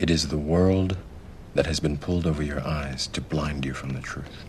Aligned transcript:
It 0.00 0.10
is 0.10 0.28
the 0.28 0.36
world 0.36 0.96
that 1.54 1.66
has 1.66 1.78
been 1.78 1.98
pulled 1.98 2.26
over 2.26 2.42
your 2.42 2.66
eyes 2.66 3.06
to 3.08 3.20
blind 3.20 3.64
you 3.64 3.74
from 3.74 3.90
the 3.90 4.00
truth. 4.00 4.44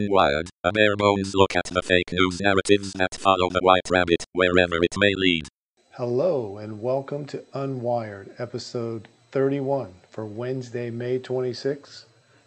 Unwired, 0.00 0.48
a 0.64 0.72
bare 0.72 0.96
bones 0.96 1.34
look 1.34 1.54
at 1.54 1.66
the 1.66 1.82
fake 1.82 2.10
news 2.10 2.40
narratives 2.40 2.94
that 2.94 3.14
follow 3.14 3.50
the 3.50 3.60
white 3.60 3.90
rabbit 3.90 4.24
wherever 4.32 4.76
it 4.76 4.94
may 4.96 5.12
lead. 5.14 5.46
Hello, 5.90 6.56
and 6.56 6.80
welcome 6.80 7.26
to 7.26 7.44
Unwired, 7.52 8.30
episode 8.40 9.08
31 9.32 9.92
for 10.08 10.24
Wednesday, 10.24 10.88
May 10.88 11.18
26, 11.18 12.06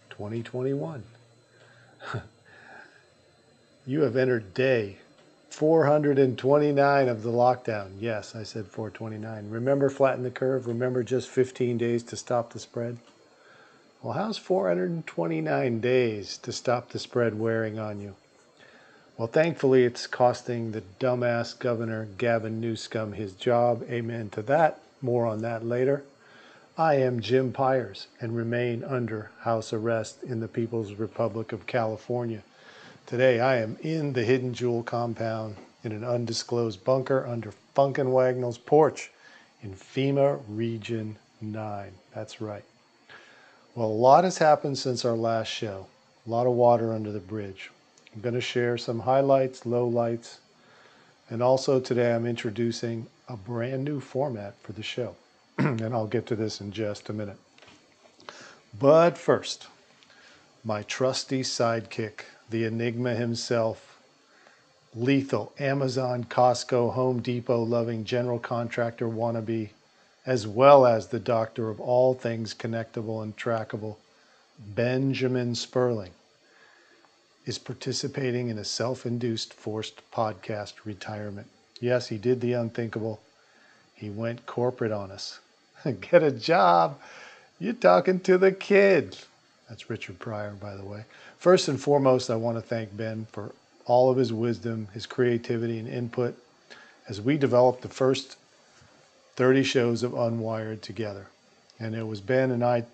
2021. 0.10 1.04
you 3.86 4.02
have 4.02 4.18
entered 4.18 4.56
day 4.56 4.98
429 5.52 7.08
of 7.08 7.22
the 7.22 7.30
lockdown. 7.30 7.92
Yes, 8.00 8.36
I 8.36 8.42
said 8.42 8.66
429. 8.66 9.52
Remember 9.52 9.92
flatten 9.92 10.24
the 10.24 10.32
curve? 10.32 10.66
Remember 10.66 11.04
just 11.04 11.30
15 11.30 11.78
days 11.78 12.02
to 12.02 12.18
stop 12.18 12.52
the 12.52 12.60
spread? 12.60 12.98
Well, 14.04 14.16
how's 14.16 14.38
429 14.38 15.80
days 15.80 16.38
to 16.40 16.52
stop 16.52 16.90
the 16.90 17.00
spread 17.00 17.40
wearing 17.40 17.80
on 17.80 18.02
you? 18.02 18.16
Well, 19.18 19.30
thankfully, 19.30 19.86
it's 19.86 20.08
costing 20.08 20.74
the 20.74 20.84
dumbass 21.00 21.58
Governor 21.58 22.10
Gavin 22.18 22.60
Newsom 22.60 23.14
his 23.14 23.32
job. 23.32 23.82
Amen 23.90 24.30
to 24.32 24.42
that. 24.42 24.82
More 25.02 25.26
on 25.26 25.42
that 25.44 25.66
later. 25.66 26.04
I 26.78 26.96
am 26.96 27.22
Jim 27.22 27.54
Pyers 27.54 28.08
and 28.20 28.36
remain 28.36 28.84
under 28.84 29.32
house 29.40 29.72
arrest 29.72 30.22
in 30.22 30.42
the 30.42 30.50
People's 30.50 30.96
Republic 30.96 31.54
of 31.54 31.66
California. 31.66 32.44
Today, 33.06 33.40
I 33.40 33.60
am 33.60 33.78
in 33.82 34.12
the 34.12 34.26
Hidden 34.26 34.54
Jewel 34.54 34.84
compound 34.84 35.56
in 35.82 35.94
an 35.94 36.04
undisclosed 36.04 36.84
bunker 36.84 37.26
under 37.26 37.54
Funkin' 37.74 38.12
Wagnall's 38.12 38.58
porch 38.58 39.12
in 39.62 39.74
FEMA 39.74 40.42
Region 40.50 41.16
9. 41.40 41.92
That's 42.14 42.42
right. 42.42 42.66
Well, 43.76 43.88
a 43.88 43.90
lot 43.90 44.24
has 44.24 44.38
happened 44.38 44.78
since 44.78 45.04
our 45.04 45.16
last 45.16 45.48
show. 45.48 45.88
A 46.28 46.30
lot 46.30 46.46
of 46.46 46.54
water 46.54 46.94
under 46.94 47.12
the 47.12 47.20
bridge. 47.20 47.72
I'm 48.14 48.22
going 48.22 48.36
to 48.36 48.42
share 48.42 48.78
some 48.78 49.00
highlights, 49.00 49.62
lowlights, 49.62 50.38
and 51.32 51.42
also 51.42 51.80
today 51.80 52.14
I'm 52.14 52.28
introducing 52.28 53.08
a 53.28 53.36
brand 53.36 53.84
new 53.84 54.00
format 54.00 54.54
for 54.62 54.74
the 54.74 54.84
show. 54.84 55.16
and 55.58 55.92
I'll 55.92 56.06
get 56.06 56.28
to 56.28 56.36
this 56.36 56.62
in 56.62 56.72
just 56.72 57.10
a 57.10 57.14
minute. 57.14 57.38
But 58.80 59.18
first, 59.18 59.66
my 60.64 60.84
trusty 60.84 61.42
sidekick, 61.42 62.26
the 62.52 62.66
Enigma 62.66 63.16
himself, 63.16 63.98
lethal 64.94 65.52
Amazon, 65.58 66.26
Costco, 66.26 66.94
Home 66.94 67.22
Depot 67.22 67.64
loving 67.64 68.04
general 68.04 68.38
contractor 68.38 69.08
wannabe, 69.08 69.70
as 70.26 70.48
well 70.48 70.86
as 70.86 71.08
the 71.08 71.20
doctor 71.20 71.70
of 71.70 71.80
all 71.80 72.14
things 72.14 72.54
connectable 72.54 73.22
and 73.22 73.36
trackable, 73.36 73.98
Benjamin 74.60 75.56
Sperling, 75.56 76.12
is 77.46 77.58
participating 77.58 78.48
in 78.48 78.58
a 78.58 78.64
self 78.64 79.06
induced 79.06 79.54
forced 79.54 80.00
podcast 80.12 80.74
retirement. 80.86 81.48
Yes, 81.82 82.08
he 82.08 82.18
did 82.18 82.40
the 82.40 82.54
unthinkable. 82.54 83.20
He 83.96 84.10
went 84.10 84.46
corporate 84.46 84.92
on 84.92 85.12
us. 85.12 85.40
Get 86.02 86.24
a 86.24 86.32
job. 86.32 87.00
You're 87.60 87.74
talking 87.74 88.20
to 88.22 88.38
the 88.38 88.52
kid. 88.52 89.18
That's 89.68 89.90
Richard 89.90 90.20
Pryor, 90.20 90.52
by 90.52 90.76
the 90.76 90.86
way. 90.86 91.04
First 91.38 91.68
and 91.68 91.80
foremost, 91.80 92.30
I 92.30 92.36
want 92.36 92.58
to 92.58 92.62
thank 92.62 92.96
Ben 92.96 93.28
for 93.32 93.52
all 93.86 94.10
of 94.10 94.18
his 94.18 94.32
wisdom, 94.32 94.88
his 94.94 95.06
creativity, 95.06 95.80
and 95.80 95.88
input 95.88 96.38
as 97.10 97.20
we 97.20 97.38
developed 97.38 97.82
the 97.82 97.90
first 97.90 98.38
30 99.36 99.64
shows 99.64 100.04
of 100.04 100.12
Unwired 100.14 100.82
together. 100.82 101.28
And 101.80 101.96
it 101.96 102.08
was 102.08 102.22
Ben 102.22 102.52
and 102.52 102.64
I 102.64 102.86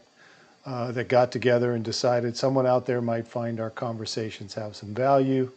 uh, 0.65 0.91
that 0.91 1.07
got 1.07 1.31
together 1.31 1.73
and 1.73 1.83
decided 1.83 2.37
someone 2.37 2.67
out 2.67 2.85
there 2.85 3.01
might 3.01 3.27
find 3.27 3.59
our 3.59 3.69
conversations 3.69 4.53
have 4.53 4.75
some 4.75 4.93
value, 4.93 5.51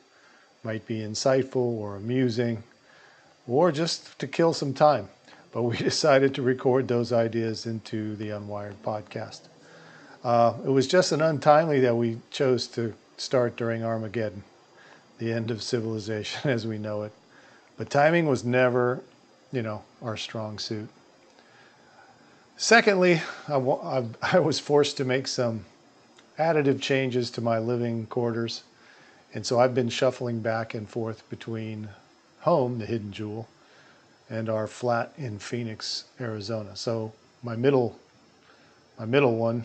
might 0.64 0.86
be 0.86 1.00
insightful 1.00 1.56
or 1.56 1.96
amusing, 1.96 2.62
or 3.46 3.72
just 3.72 4.18
to 4.18 4.26
kill 4.26 4.52
some 4.52 4.74
time. 4.74 5.08
But 5.52 5.62
we 5.62 5.76
decided 5.90 6.34
to 6.34 6.42
record 6.42 6.88
those 6.88 7.12
ideas 7.12 7.66
into 7.66 8.16
the 8.16 8.30
Unwired 8.30 8.76
podcast. 8.84 9.40
Uh, 10.24 10.54
it 10.64 10.70
was 10.70 10.86
just 10.86 11.12
an 11.12 11.20
untimely 11.20 11.80
that 11.80 11.96
we 11.96 12.18
chose 12.30 12.66
to 12.68 12.94
start 13.16 13.56
during 13.56 13.84
Armageddon, 13.84 14.44
the 15.18 15.32
end 15.32 15.50
of 15.50 15.62
civilization 15.62 16.50
as 16.50 16.66
we 16.66 16.78
know 16.78 17.02
it. 17.02 17.12
But 17.76 17.90
timing 17.90 18.26
was 18.26 18.44
never 18.44 19.02
you 19.52 19.62
know, 19.62 19.82
our 20.02 20.16
strong 20.16 20.58
suit. 20.58 20.88
Secondly, 22.56 23.20
I, 23.48 24.38
was 24.38 24.58
forced 24.58 24.96
to 24.98 25.04
make 25.04 25.26
some 25.26 25.64
additive 26.38 26.80
changes 26.80 27.30
to 27.32 27.40
my 27.40 27.58
living 27.58 28.06
quarters. 28.06 28.62
And 29.34 29.44
so 29.44 29.58
I've 29.58 29.74
been 29.74 29.88
shuffling 29.88 30.40
back 30.40 30.74
and 30.74 30.88
forth 30.88 31.28
between 31.28 31.88
home, 32.40 32.78
the 32.78 32.86
hidden 32.86 33.12
jewel, 33.12 33.48
and 34.30 34.48
our 34.48 34.66
flat 34.66 35.12
in 35.16 35.38
Phoenix, 35.38 36.04
Arizona. 36.20 36.74
So 36.76 37.12
my 37.42 37.56
middle, 37.56 37.98
my 38.98 39.06
middle 39.06 39.36
one, 39.36 39.64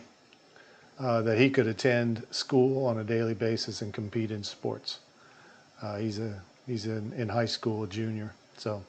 uh, 1.00 1.22
that 1.22 1.38
he 1.38 1.50
could 1.50 1.68
attend 1.68 2.26
school 2.32 2.86
on 2.86 3.00
a 3.00 3.04
daily 3.04 3.34
basis 3.34 3.82
and 3.82 3.94
compete 3.94 4.32
in 4.32 4.44
sports. 4.44 5.00
Uh, 5.82 5.98
he's 5.98 6.18
a 6.18 6.42
he's 6.66 6.88
in, 6.88 7.14
in 7.14 7.30
high 7.30 7.46
school, 7.46 7.84
a 7.84 7.88
junior. 7.88 8.34
So 8.58 8.84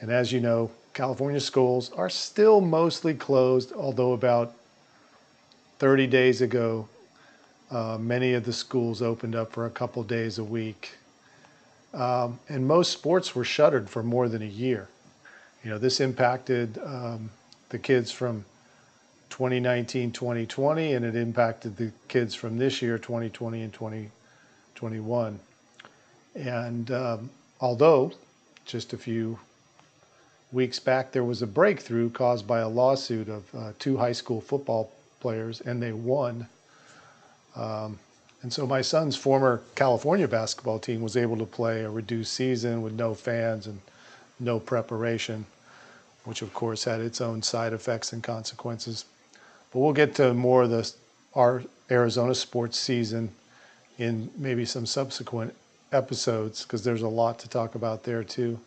and 0.00 0.10
as 0.10 0.32
you 0.32 0.40
know, 0.40 0.70
California 0.92 1.40
schools 1.40 1.92
are 1.92 2.10
still 2.10 2.60
mostly 2.60 3.14
closed, 3.14 3.72
although 3.72 4.12
about 4.12 4.54
30 5.78 6.06
days 6.06 6.40
ago, 6.40 6.88
uh, 7.70 7.98
many 8.00 8.32
of 8.32 8.44
the 8.44 8.52
schools 8.52 9.02
opened 9.02 9.34
up 9.34 9.52
for 9.52 9.66
a 9.66 9.70
couple 9.70 10.02
days 10.02 10.38
a 10.38 10.44
week. 10.44 10.92
Um, 11.92 12.38
and 12.48 12.66
most 12.66 12.92
sports 12.92 13.34
were 13.34 13.44
shuttered 13.44 13.88
for 13.88 14.02
more 14.02 14.28
than 14.28 14.42
a 14.42 14.46
year. 14.46 14.88
You 15.64 15.70
know, 15.70 15.78
this 15.78 16.00
impacted 16.00 16.78
um, 16.84 17.30
the 17.70 17.78
kids 17.78 18.12
from 18.12 18.44
2019, 19.30 20.12
2020, 20.12 20.94
and 20.94 21.04
it 21.04 21.16
impacted 21.16 21.76
the 21.76 21.90
kids 22.08 22.34
from 22.34 22.58
this 22.58 22.80
year, 22.80 22.98
2020 22.98 23.62
and 23.62 23.72
2021. 23.72 25.40
And 26.34 26.90
um, 26.90 27.30
although 27.60 28.12
just 28.64 28.92
a 28.92 28.98
few 28.98 29.38
weeks 30.52 30.78
back, 30.78 31.12
there 31.12 31.24
was 31.24 31.42
a 31.42 31.46
breakthrough 31.46 32.10
caused 32.10 32.46
by 32.46 32.60
a 32.60 32.68
lawsuit 32.68 33.28
of 33.28 33.54
uh, 33.54 33.72
two 33.78 33.96
high 33.96 34.12
school 34.12 34.40
football 34.40 34.92
players, 35.20 35.60
and 35.60 35.82
they 35.82 35.92
won. 35.92 36.48
Um, 37.54 37.98
and 38.42 38.52
so 38.52 38.66
my 38.66 38.82
son's 38.82 39.16
former 39.16 39.62
California 39.74 40.28
basketball 40.28 40.78
team 40.78 41.00
was 41.00 41.16
able 41.16 41.36
to 41.38 41.46
play 41.46 41.82
a 41.82 41.90
reduced 41.90 42.32
season 42.34 42.82
with 42.82 42.92
no 42.92 43.14
fans 43.14 43.66
and 43.66 43.80
no 44.38 44.60
preparation, 44.60 45.46
which 46.24 46.42
of 46.42 46.52
course 46.52 46.84
had 46.84 47.00
its 47.00 47.20
own 47.20 47.42
side 47.42 47.72
effects 47.72 48.12
and 48.12 48.22
consequences. 48.22 49.06
But 49.72 49.80
we'll 49.80 49.92
get 49.92 50.14
to 50.16 50.34
more 50.34 50.62
of 50.62 50.70
the 50.70 50.92
our 51.34 51.62
Arizona 51.90 52.34
sports 52.34 52.78
season 52.78 53.30
in 53.98 54.30
maybe 54.36 54.64
some 54.64 54.86
subsequent 54.86 55.54
episodes 55.92 56.62
because 56.62 56.82
there's 56.82 57.02
a 57.02 57.08
lot 57.08 57.38
to 57.40 57.48
talk 57.48 57.74
about 57.74 58.04
there 58.04 58.24
too. 58.24 58.58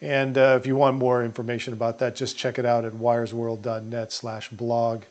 And 0.00 0.36
uh, 0.36 0.58
if 0.60 0.66
you 0.66 0.76
want 0.76 0.96
more 0.96 1.24
information 1.24 1.72
about 1.72 1.98
that, 2.00 2.16
just 2.16 2.36
check 2.36 2.58
it 2.58 2.66
out 2.66 2.84
at 2.84 2.92
wiresworld.net 2.92 4.12
slash 4.12 4.50
blog. 4.50 5.04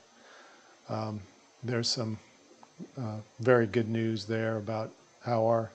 Um, 0.90 1.22
there's 1.64 1.88
some 1.88 2.20
uh, 2.98 3.18
very 3.40 3.66
good 3.66 3.88
news 3.88 4.26
there 4.26 4.58
about 4.58 4.92
how 5.24 5.46
our 5.48 5.72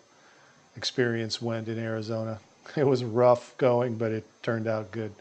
experience 0.77 1.43
went 1.43 1.69
in 1.69 1.79
Arizona. 1.79 2.39
It 2.77 2.87
was 2.87 3.03
rough 3.03 3.57
going, 3.59 3.97
but 3.97 4.13
it 4.13 4.25
turned 4.43 4.69
out 4.69 4.93
good. 4.93 5.13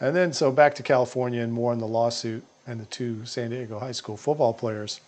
And 0.00 0.14
then, 0.14 0.34
so 0.34 0.52
back 0.52 0.74
to 0.74 0.82
California 0.82 1.40
and 1.40 1.50
more 1.50 1.72
on 1.72 1.78
the 1.78 1.86
lawsuit 1.86 2.44
and 2.66 2.78
the 2.78 2.84
two 2.84 3.24
San 3.24 3.50
Diego 3.50 3.78
high 3.78 3.92
school 3.92 4.18
football 4.18 4.52
players. 4.52 5.00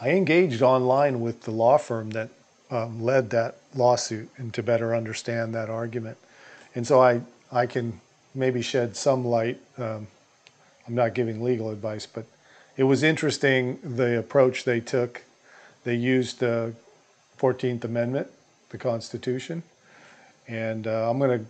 I 0.00 0.10
engaged 0.10 0.62
online 0.62 1.20
with 1.20 1.42
the 1.42 1.50
law 1.50 1.76
firm 1.76 2.10
that 2.10 2.30
um, 2.70 3.02
led 3.02 3.28
that 3.30 3.56
lawsuit 3.74 4.30
and 4.38 4.54
to 4.54 4.62
better 4.62 4.94
understand 4.94 5.54
that 5.54 5.68
argument. 5.68 6.16
And 6.74 6.86
so 6.86 7.00
I, 7.00 7.20
I 7.50 7.66
can 7.66 8.00
maybe 8.34 8.62
shed 8.62 8.96
some 8.96 9.24
light 9.24 9.60
um, 9.78 10.06
I'm 10.90 10.96
not 10.96 11.14
giving 11.14 11.40
legal 11.40 11.70
advice, 11.70 12.04
but 12.04 12.24
it 12.76 12.82
was 12.82 13.04
interesting 13.04 13.78
the 13.84 14.18
approach 14.18 14.64
they 14.64 14.80
took. 14.80 15.22
They 15.84 15.94
used 15.94 16.40
the 16.40 16.74
14th 17.38 17.84
Amendment, 17.84 18.26
the 18.70 18.78
Constitution, 18.78 19.62
and 20.48 20.88
uh, 20.88 21.08
I'm 21.08 21.20
going 21.20 21.38
to 21.38 21.46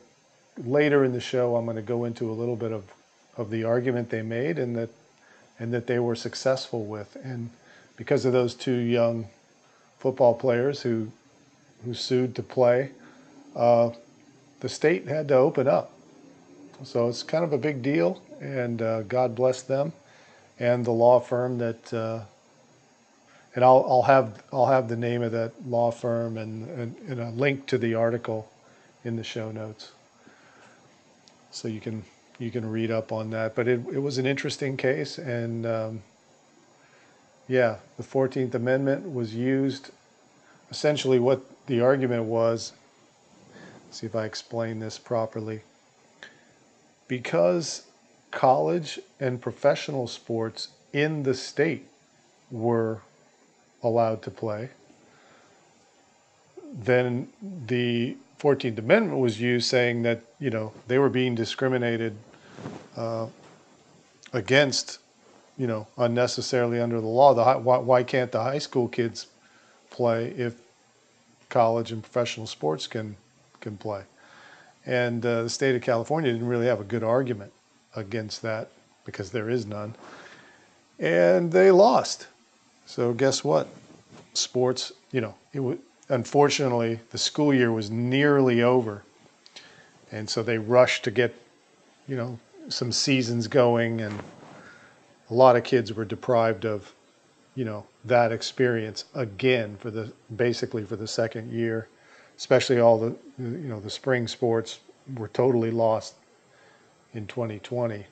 later 0.68 1.04
in 1.04 1.12
the 1.12 1.20
show 1.20 1.56
I'm 1.56 1.64
going 1.64 1.76
to 1.76 1.82
go 1.82 2.04
into 2.04 2.30
a 2.30 2.34
little 2.34 2.56
bit 2.56 2.70
of 2.70 2.84
of 3.38 3.48
the 3.48 3.64
argument 3.64 4.10
they 4.10 4.20
made 4.20 4.58
and 4.58 4.76
that 4.76 4.90
and 5.58 5.72
that 5.72 5.86
they 5.86 5.98
were 5.98 6.14
successful 6.14 6.84
with. 6.84 7.16
And 7.24 7.48
because 7.96 8.26
of 8.26 8.34
those 8.34 8.54
two 8.54 8.76
young 8.76 9.26
football 9.98 10.34
players 10.34 10.82
who 10.82 11.10
who 11.86 11.94
sued 11.94 12.36
to 12.36 12.42
play, 12.42 12.90
uh, 13.56 13.90
the 14.60 14.68
state 14.68 15.08
had 15.08 15.28
to 15.28 15.34
open 15.34 15.66
up. 15.66 15.92
So 16.84 17.08
it's 17.08 17.22
kind 17.22 17.44
of 17.44 17.52
a 17.52 17.58
big 17.58 17.82
deal, 17.82 18.22
and 18.40 18.80
uh, 18.80 19.02
God 19.02 19.34
bless 19.34 19.62
them 19.62 19.92
and 20.60 20.84
the 20.84 20.92
law 20.92 21.18
firm 21.18 21.58
that. 21.58 21.92
Uh, 21.92 22.20
and 23.54 23.64
I'll, 23.64 23.84
I'll 23.88 24.02
have 24.02 24.42
I'll 24.52 24.66
have 24.66 24.88
the 24.88 24.96
name 24.96 25.22
of 25.22 25.32
that 25.32 25.52
law 25.66 25.90
firm 25.90 26.38
and, 26.38 26.68
and, 26.68 26.96
and 27.08 27.20
a 27.20 27.30
link 27.30 27.66
to 27.66 27.78
the 27.78 27.94
article 27.94 28.48
in 29.04 29.16
the 29.16 29.24
show 29.24 29.50
notes, 29.50 29.90
so 31.50 31.66
you 31.66 31.80
can 31.80 32.04
you 32.38 32.52
can 32.52 32.70
read 32.70 32.92
up 32.92 33.10
on 33.10 33.30
that. 33.30 33.56
But 33.56 33.66
it, 33.66 33.80
it 33.92 33.98
was 33.98 34.18
an 34.18 34.26
interesting 34.26 34.76
case, 34.76 35.18
and 35.18 35.66
um, 35.66 36.02
yeah, 37.48 37.76
the 37.96 38.04
Fourteenth 38.04 38.54
Amendment 38.54 39.12
was 39.12 39.34
used. 39.34 39.90
Essentially, 40.70 41.18
what 41.18 41.42
the 41.66 41.80
argument 41.80 42.24
was. 42.24 42.72
See 43.90 44.06
if 44.06 44.14
I 44.14 44.24
explain 44.24 44.78
this 44.78 44.98
properly. 44.98 45.62
Because 47.08 47.86
college 48.30 49.00
and 49.18 49.40
professional 49.40 50.06
sports 50.06 50.68
in 50.92 51.24
the 51.24 51.34
state 51.34 51.86
were 52.50 53.00
allowed 53.82 54.22
to 54.22 54.30
play, 54.30 54.70
then 56.72 57.28
the 57.66 58.16
14th 58.38 58.78
Amendment 58.78 59.18
was 59.18 59.40
used 59.40 59.68
saying 59.68 60.02
that, 60.02 60.22
you 60.38 60.50
know, 60.50 60.72
they 60.86 60.98
were 60.98 61.08
being 61.08 61.34
discriminated 61.34 62.16
uh, 62.96 63.26
against, 64.32 64.98
you 65.58 65.66
know, 65.66 65.86
unnecessarily 65.98 66.80
under 66.80 67.00
the 67.00 67.06
law. 67.06 67.34
The, 67.34 67.60
why, 67.60 67.78
why 67.78 68.02
can't 68.04 68.30
the 68.30 68.42
high 68.42 68.58
school 68.58 68.88
kids 68.88 69.26
play 69.90 70.28
if 70.30 70.54
college 71.48 71.90
and 71.90 72.02
professional 72.02 72.46
sports 72.46 72.86
can 72.86 73.16
can 73.60 73.76
play? 73.76 74.02
And 74.86 75.24
uh, 75.24 75.42
the 75.44 75.50
state 75.50 75.74
of 75.74 75.82
California 75.82 76.32
didn't 76.32 76.48
really 76.48 76.66
have 76.66 76.80
a 76.80 76.84
good 76.84 77.02
argument 77.02 77.52
against 77.94 78.42
that 78.42 78.70
because 79.04 79.30
there 79.30 79.50
is 79.50 79.66
none. 79.66 79.94
And 80.98 81.50
they 81.50 81.70
lost. 81.70 82.26
So 82.86 83.12
guess 83.12 83.44
what? 83.44 83.68
Sports, 84.34 84.92
you 85.12 85.20
know, 85.20 85.34
it 85.52 85.60
was 85.60 85.78
unfortunately 86.08 86.98
the 87.10 87.18
school 87.18 87.54
year 87.54 87.72
was 87.72 87.90
nearly 87.90 88.62
over. 88.62 89.02
And 90.12 90.28
so 90.28 90.42
they 90.42 90.58
rushed 90.58 91.04
to 91.04 91.10
get, 91.10 91.34
you 92.08 92.16
know, 92.16 92.38
some 92.68 92.92
seasons 92.92 93.48
going 93.48 94.00
and 94.00 94.20
a 95.30 95.34
lot 95.34 95.56
of 95.56 95.64
kids 95.64 95.92
were 95.92 96.04
deprived 96.04 96.64
of, 96.64 96.92
you 97.54 97.64
know, 97.64 97.86
that 98.04 98.32
experience 98.32 99.04
again 99.14 99.76
for 99.78 99.90
the 99.90 100.12
basically 100.34 100.84
for 100.84 100.96
the 100.96 101.06
second 101.06 101.52
year, 101.52 101.88
especially 102.40 102.80
all 102.80 102.98
the 102.98 103.14
you 103.38 103.68
know 103.68 103.78
the 103.80 103.90
spring 103.90 104.26
sports 104.26 104.80
were 105.18 105.28
totally 105.28 105.70
lost 105.70 106.14
in 107.12 107.26
2020. 107.26 108.06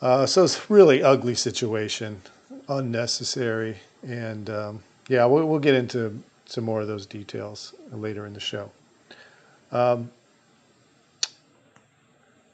Uh, 0.00 0.26
so 0.26 0.42
it's 0.42 0.68
really 0.68 1.00
ugly 1.00 1.36
situation, 1.36 2.20
unnecessary, 2.68 3.76
and 4.02 4.50
um, 4.50 4.82
yeah, 5.08 5.24
we'll, 5.24 5.46
we'll, 5.46 5.60
get 5.60 5.74
into 5.74 6.20
some 6.46 6.64
more 6.64 6.80
of 6.80 6.88
those 6.88 7.06
details 7.06 7.74
later 7.92 8.26
in 8.26 8.32
the 8.32 8.40
show. 8.40 8.68
Um, 9.70 10.10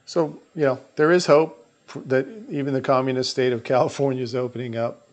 so 0.05 0.39
you 0.53 0.65
know, 0.65 0.79
there 0.95 1.11
is 1.11 1.25
hope 1.25 1.65
that 2.05 2.27
even 2.51 2.71
the 2.71 2.81
communist 2.81 3.31
state 3.31 3.51
of 3.51 3.63
California 3.63 4.21
is 4.21 4.35
opening 4.35 4.75
up. 4.75 5.06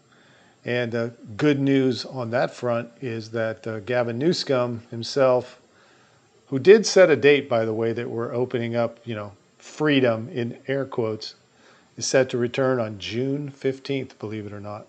And 0.65 0.95
uh, 0.95 1.09
good 1.37 1.61
news 1.61 2.05
on 2.07 2.31
that 2.31 2.55
front 2.55 2.91
is 3.03 3.31
that 3.31 3.67
uh, 3.67 3.81
Gavin 3.81 4.19
Newsom 4.19 4.83
himself, 4.91 5.61
who 6.47 6.59
did 6.59 6.87
set 6.87 7.11
a 7.11 7.17
date, 7.17 7.49
by 7.49 7.65
the 7.65 7.75
way, 7.75 7.93
that 7.93 8.09
we're 8.09 8.35
opening 8.35 8.75
up, 8.75 8.99
you 9.05 9.15
know, 9.15 9.33
freedom 9.59 10.29
in 10.31 10.59
air 10.67 10.85
quotes 10.85 11.35
is 11.97 12.07
set 12.07 12.31
to 12.31 12.39
return 12.39 12.81
on 12.81 12.99
June 12.99 13.51
15th, 13.51 14.19
believe 14.19 14.47
it 14.47 14.53
or 14.53 14.61
not. 14.61 14.87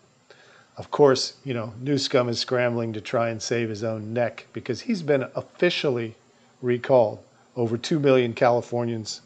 Of 0.77 0.91
course, 0.91 1.33
you 1.43 1.53
know, 1.53 1.73
Newsom 1.79 2.27
is 2.27 2.39
scrambling 2.39 2.93
to 2.93 3.01
try 3.01 3.29
and 3.29 3.41
save 3.41 3.69
his 3.69 3.83
own 3.83 4.13
neck 4.13 4.47
because 4.53 4.81
he's 4.81 5.01
been 5.01 5.25
officially 5.35 6.15
recalled. 6.61 7.19
Over 7.55 7.77
2 7.77 7.99
million 7.99 8.33
Californians 8.33 9.21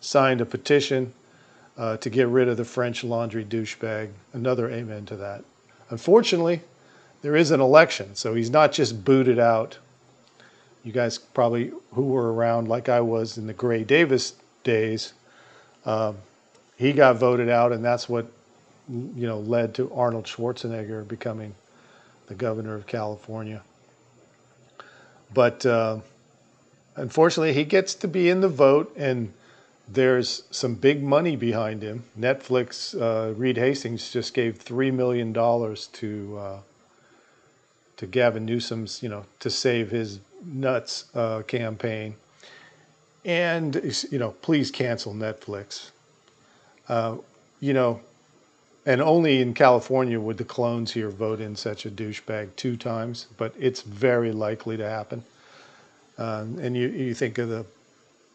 signed 0.00 0.40
a 0.40 0.46
petition 0.46 1.12
uh, 1.78 1.96
to 1.98 2.10
get 2.10 2.26
rid 2.26 2.48
of 2.48 2.56
the 2.56 2.64
French 2.64 3.04
laundry 3.04 3.44
douchebag. 3.44 4.10
Another 4.32 4.68
amen 4.70 5.06
to 5.06 5.16
that. 5.16 5.44
Unfortunately, 5.90 6.62
there 7.22 7.36
is 7.36 7.50
an 7.50 7.60
election, 7.60 8.14
so 8.14 8.34
he's 8.34 8.50
not 8.50 8.72
just 8.72 9.04
booted 9.04 9.38
out. 9.38 9.78
You 10.84 10.92
guys 10.92 11.18
probably 11.18 11.72
who 11.92 12.04
were 12.04 12.32
around 12.32 12.68
like 12.68 12.88
I 12.88 13.00
was 13.00 13.36
in 13.36 13.46
the 13.46 13.52
Gray 13.52 13.84
Davis 13.84 14.34
days, 14.64 15.12
um, 15.84 16.16
he 16.76 16.92
got 16.92 17.16
voted 17.16 17.48
out, 17.48 17.72
and 17.72 17.84
that's 17.84 18.08
what 18.08 18.26
you 18.88 19.26
know 19.26 19.40
led 19.40 19.74
to 19.74 19.92
Arnold 19.92 20.24
Schwarzenegger 20.24 21.06
becoming 21.06 21.54
the 22.26 22.34
governor 22.34 22.74
of 22.74 22.86
California. 22.86 23.62
But 25.34 25.66
uh, 25.66 25.98
unfortunately, 26.96 27.52
he 27.52 27.64
gets 27.64 27.94
to 27.96 28.08
be 28.08 28.30
in 28.30 28.40
the 28.40 28.48
vote, 28.48 28.94
and 28.96 29.32
there's 29.92 30.44
some 30.50 30.74
big 30.74 31.02
money 31.02 31.36
behind 31.36 31.82
him. 31.82 32.04
Netflix, 32.18 32.94
uh, 33.00 33.34
Reed 33.34 33.56
Hastings 33.56 34.10
just 34.12 34.34
gave 34.34 34.58
three 34.58 34.90
million 34.90 35.32
dollars 35.32 35.88
to 35.94 36.38
uh, 36.38 36.58
to 37.96 38.06
Gavin 38.06 38.46
Newsom's, 38.46 39.02
you 39.02 39.08
know, 39.08 39.26
to 39.40 39.50
save 39.50 39.90
his 39.90 40.20
nuts 40.44 41.04
uh, 41.14 41.42
campaign 41.42 42.14
and 43.24 44.06
you 44.10 44.18
know, 44.18 44.30
please 44.42 44.70
cancel 44.70 45.14
Netflix. 45.14 45.90
Uh, 46.88 47.16
you 47.60 47.74
know, 47.74 48.00
and 48.86 49.02
only 49.02 49.40
in 49.40 49.52
California 49.52 50.18
would 50.18 50.38
the 50.38 50.44
clones 50.44 50.92
here 50.92 51.10
vote 51.10 51.40
in 51.40 51.54
such 51.54 51.84
a 51.84 51.90
douchebag 51.90 52.56
two 52.56 52.76
times, 52.76 53.26
but 53.36 53.54
it's 53.58 53.82
very 53.82 54.32
likely 54.32 54.76
to 54.76 54.88
happen. 54.88 55.22
Um, 56.16 56.58
and 56.58 56.76
you, 56.76 56.88
you 56.88 57.14
think 57.14 57.38
of 57.38 57.48
the 57.48 57.64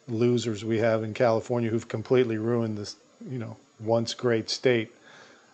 losers 0.07 0.63
we 0.63 0.79
have 0.79 1.03
in 1.03 1.13
California 1.13 1.69
who've 1.69 1.87
completely 1.87 2.37
ruined 2.37 2.77
this, 2.77 2.95
you 3.29 3.39
know, 3.39 3.57
once 3.79 4.13
great 4.13 4.49
state. 4.49 4.91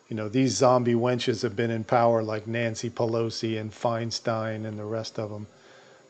You 0.10 0.18
know, 0.18 0.28
these 0.28 0.56
zombie 0.58 0.94
wenches 0.94 1.42
have 1.44 1.56
been 1.56 1.72
in 1.72 1.84
power 1.84 2.22
like 2.22 2.46
Nancy 2.46 2.90
Pelosi 2.90 3.60
and 3.60 3.72
Feinstein 3.72 4.66
and 4.66 4.78
the 4.78 4.84
rest 4.84 5.18
of 5.18 5.30
them. 5.30 5.48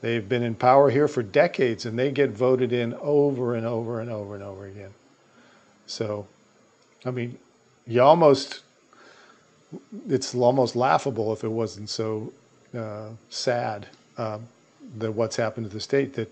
They've 0.01 0.27
been 0.27 0.41
in 0.41 0.55
power 0.55 0.89
here 0.89 1.07
for 1.07 1.21
decades 1.21 1.85
and 1.85 1.97
they 1.97 2.11
get 2.11 2.31
voted 2.31 2.73
in 2.73 2.95
over 2.95 3.53
and 3.55 3.65
over 3.65 4.01
and 4.01 4.09
over 4.09 4.33
and 4.33 4.43
over 4.43 4.65
again. 4.65 4.93
So, 5.85 6.25
I 7.05 7.11
mean, 7.11 7.37
you 7.85 8.01
almost, 8.01 8.61
it's 10.09 10.33
almost 10.33 10.75
laughable 10.75 11.31
if 11.33 11.43
it 11.43 11.49
wasn't 11.49 11.89
so 11.89 12.33
uh, 12.75 13.09
sad 13.29 13.87
uh, 14.17 14.39
that 14.97 15.11
what's 15.11 15.35
happened 15.35 15.67
to 15.67 15.73
the 15.73 15.79
state 15.79 16.15
that, 16.15 16.31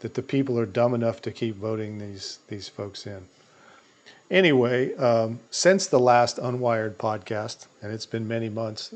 that 0.00 0.14
the 0.14 0.22
people 0.22 0.58
are 0.58 0.66
dumb 0.66 0.94
enough 0.94 1.20
to 1.22 1.30
keep 1.30 1.56
voting 1.56 1.98
these, 1.98 2.38
these 2.48 2.68
folks 2.68 3.06
in. 3.06 3.26
Anyway, 4.30 4.94
um, 4.96 5.40
since 5.50 5.86
the 5.86 5.98
last 5.98 6.36
Unwired 6.36 6.94
podcast, 6.96 7.66
and 7.82 7.92
it's 7.92 8.06
been 8.06 8.28
many 8.28 8.48
months, 8.48 8.94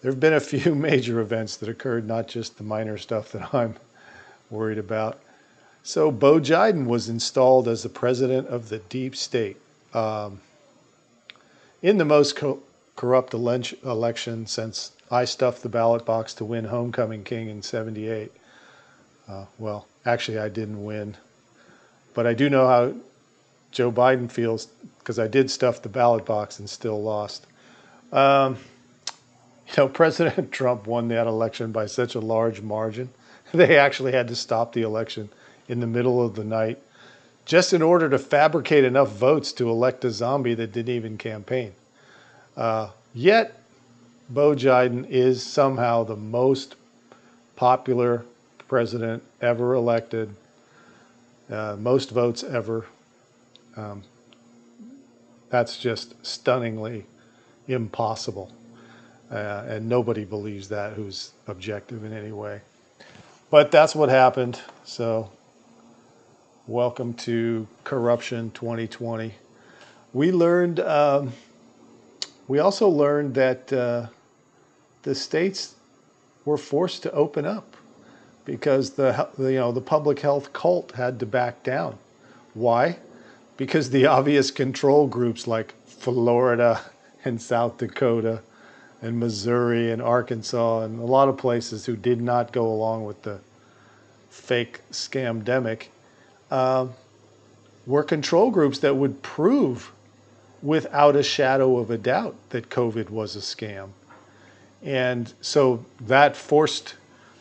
there 0.00 0.10
have 0.10 0.20
been 0.20 0.34
a 0.34 0.40
few 0.40 0.74
major 0.90 1.20
events 1.20 1.56
that 1.56 1.68
occurred, 1.68 2.06
not 2.06 2.28
just 2.28 2.56
the 2.56 2.64
minor 2.64 2.96
stuff 2.96 3.32
that 3.32 3.54
I'm 3.54 3.76
worried 4.50 4.78
about. 4.78 5.20
So, 5.82 6.10
Bo 6.10 6.40
Jiden 6.40 6.86
was 6.86 7.08
installed 7.08 7.68
as 7.68 7.82
the 7.82 7.88
president 7.88 8.48
of 8.48 8.68
the 8.68 8.78
deep 8.78 9.16
state. 9.16 9.56
Um, 9.94 10.40
in 11.82 11.98
the 11.98 12.04
most 12.04 12.36
co- 12.36 12.60
corrupt 12.96 13.32
ele- 13.32 13.62
election 13.84 14.46
since 14.46 14.92
I 15.10 15.24
stuffed 15.24 15.62
the 15.62 15.68
ballot 15.68 16.04
box 16.04 16.34
to 16.34 16.44
win 16.44 16.64
Homecoming 16.64 17.24
King 17.24 17.48
in 17.48 17.62
78. 17.62 18.32
Uh, 19.28 19.44
well, 19.58 19.86
actually, 20.08 20.38
I 20.38 20.48
didn't 20.48 20.84
win. 20.84 21.16
But 22.14 22.26
I 22.26 22.34
do 22.34 22.48
know 22.50 22.66
how 22.66 22.94
Joe 23.70 23.92
Biden 23.92 24.30
feels 24.30 24.66
because 24.98 25.18
I 25.18 25.28
did 25.28 25.50
stuff 25.50 25.82
the 25.82 25.88
ballot 25.88 26.24
box 26.24 26.58
and 26.58 26.68
still 26.68 27.02
lost. 27.02 27.46
Um, 28.12 28.56
you 29.68 29.74
know, 29.76 29.88
President 30.00 30.50
Trump 30.50 30.86
won 30.86 31.08
that 31.08 31.26
election 31.26 31.72
by 31.72 31.86
such 31.86 32.14
a 32.14 32.20
large 32.20 32.60
margin. 32.60 33.10
They 33.54 33.78
actually 33.78 34.12
had 34.12 34.28
to 34.28 34.36
stop 34.36 34.74
the 34.74 34.82
election 34.82 35.30
in 35.68 35.80
the 35.80 35.86
middle 35.86 36.22
of 36.22 36.34
the 36.34 36.44
night 36.44 36.78
just 37.46 37.72
in 37.72 37.80
order 37.80 38.10
to 38.10 38.18
fabricate 38.18 38.84
enough 38.84 39.10
votes 39.10 39.52
to 39.52 39.70
elect 39.70 40.04
a 40.04 40.10
zombie 40.10 40.52
that 40.52 40.70
didn't 40.70 40.94
even 40.94 41.16
campaign. 41.16 41.72
Uh, 42.58 42.90
yet, 43.14 43.58
Bo 44.28 44.54
Biden 44.54 45.08
is 45.08 45.42
somehow 45.42 46.04
the 46.04 46.14
most 46.14 46.76
popular 47.56 48.26
president 48.68 49.22
ever 49.40 49.74
elected, 49.74 50.34
uh, 51.50 51.74
most 51.78 52.10
votes 52.10 52.44
ever. 52.44 52.84
Um, 53.76 54.02
that's 55.48 55.78
just 55.78 56.14
stunningly 56.24 57.06
impossible. 57.66 58.52
Uh, 59.30 59.64
and 59.66 59.88
nobody 59.88 60.24
believes 60.24 60.68
that 60.68 60.92
who's 60.92 61.32
objective 61.46 62.04
in 62.04 62.12
any 62.12 62.30
way. 62.30 62.60
But 63.50 63.70
that's 63.70 63.94
what 63.94 64.10
happened. 64.10 64.60
So, 64.84 65.30
welcome 66.66 67.14
to 67.14 67.66
Corruption 67.84 68.50
2020. 68.50 69.34
We 70.12 70.32
learned, 70.32 70.80
um, 70.80 71.32
we 72.46 72.58
also 72.58 72.88
learned 72.88 73.34
that 73.34 73.72
uh, 73.72 74.08
the 75.02 75.14
states 75.14 75.74
were 76.44 76.58
forced 76.58 77.02
to 77.04 77.12
open 77.12 77.46
up 77.46 77.77
because 78.48 78.92
the, 78.92 79.28
you 79.38 79.52
know, 79.52 79.70
the 79.72 79.80
public 79.80 80.20
health 80.20 80.54
cult 80.54 80.92
had 80.92 81.20
to 81.20 81.26
back 81.26 81.62
down. 81.62 81.98
Why? 82.54 82.96
Because 83.58 83.90
the 83.90 84.06
obvious 84.18 84.50
control 84.50 85.06
groups 85.06 85.46
like 85.46 85.74
Florida 85.84 86.80
and 87.26 87.40
South 87.40 87.76
Dakota 87.76 88.40
and 89.02 89.20
Missouri 89.20 89.92
and 89.92 90.00
Arkansas 90.00 90.80
and 90.80 90.98
a 90.98 91.04
lot 91.04 91.28
of 91.28 91.36
places 91.36 91.84
who 91.84 91.94
did 91.94 92.22
not 92.22 92.50
go 92.50 92.66
along 92.66 93.04
with 93.04 93.22
the 93.22 93.38
fake 94.30 94.80
scamdemic 94.90 95.88
uh, 96.50 96.86
were 97.86 98.02
control 98.02 98.50
groups 98.50 98.78
that 98.78 98.96
would 98.96 99.22
prove 99.22 99.92
without 100.62 101.16
a 101.16 101.22
shadow 101.22 101.76
of 101.76 101.90
a 101.90 101.98
doubt 101.98 102.34
that 102.48 102.70
COVID 102.70 103.10
was 103.10 103.36
a 103.36 103.40
scam. 103.40 103.90
And 104.82 105.32
so 105.42 105.84
that 106.00 106.34
forced 106.34 106.94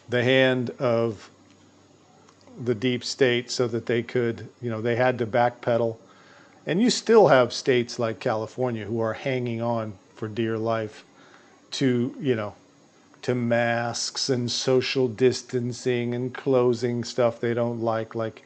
the 0.09 0.23
hand 0.23 0.69
of 0.79 1.29
the 2.63 2.75
deep 2.75 3.03
state 3.03 3.51
so 3.51 3.67
that 3.67 3.85
they 3.85 4.01
could, 4.01 4.47
you 4.61 4.69
know, 4.69 4.81
they 4.81 4.95
had 4.95 5.17
to 5.19 5.27
backpedal. 5.27 5.97
And 6.65 6.81
you 6.81 6.89
still 6.89 7.27
have 7.27 7.53
states 7.53 7.99
like 7.99 8.19
California 8.19 8.85
who 8.85 8.99
are 8.99 9.13
hanging 9.13 9.61
on 9.61 9.93
for 10.15 10.27
dear 10.27 10.57
life 10.57 11.05
to, 11.71 12.15
you 12.19 12.35
know, 12.35 12.55
to 13.21 13.35
masks 13.35 14.29
and 14.29 14.49
social 14.49 15.07
distancing 15.07 16.15
and 16.15 16.33
closing 16.33 17.03
stuff 17.03 17.39
they 17.39 17.53
don't 17.53 17.81
like, 17.81 18.15
like 18.15 18.43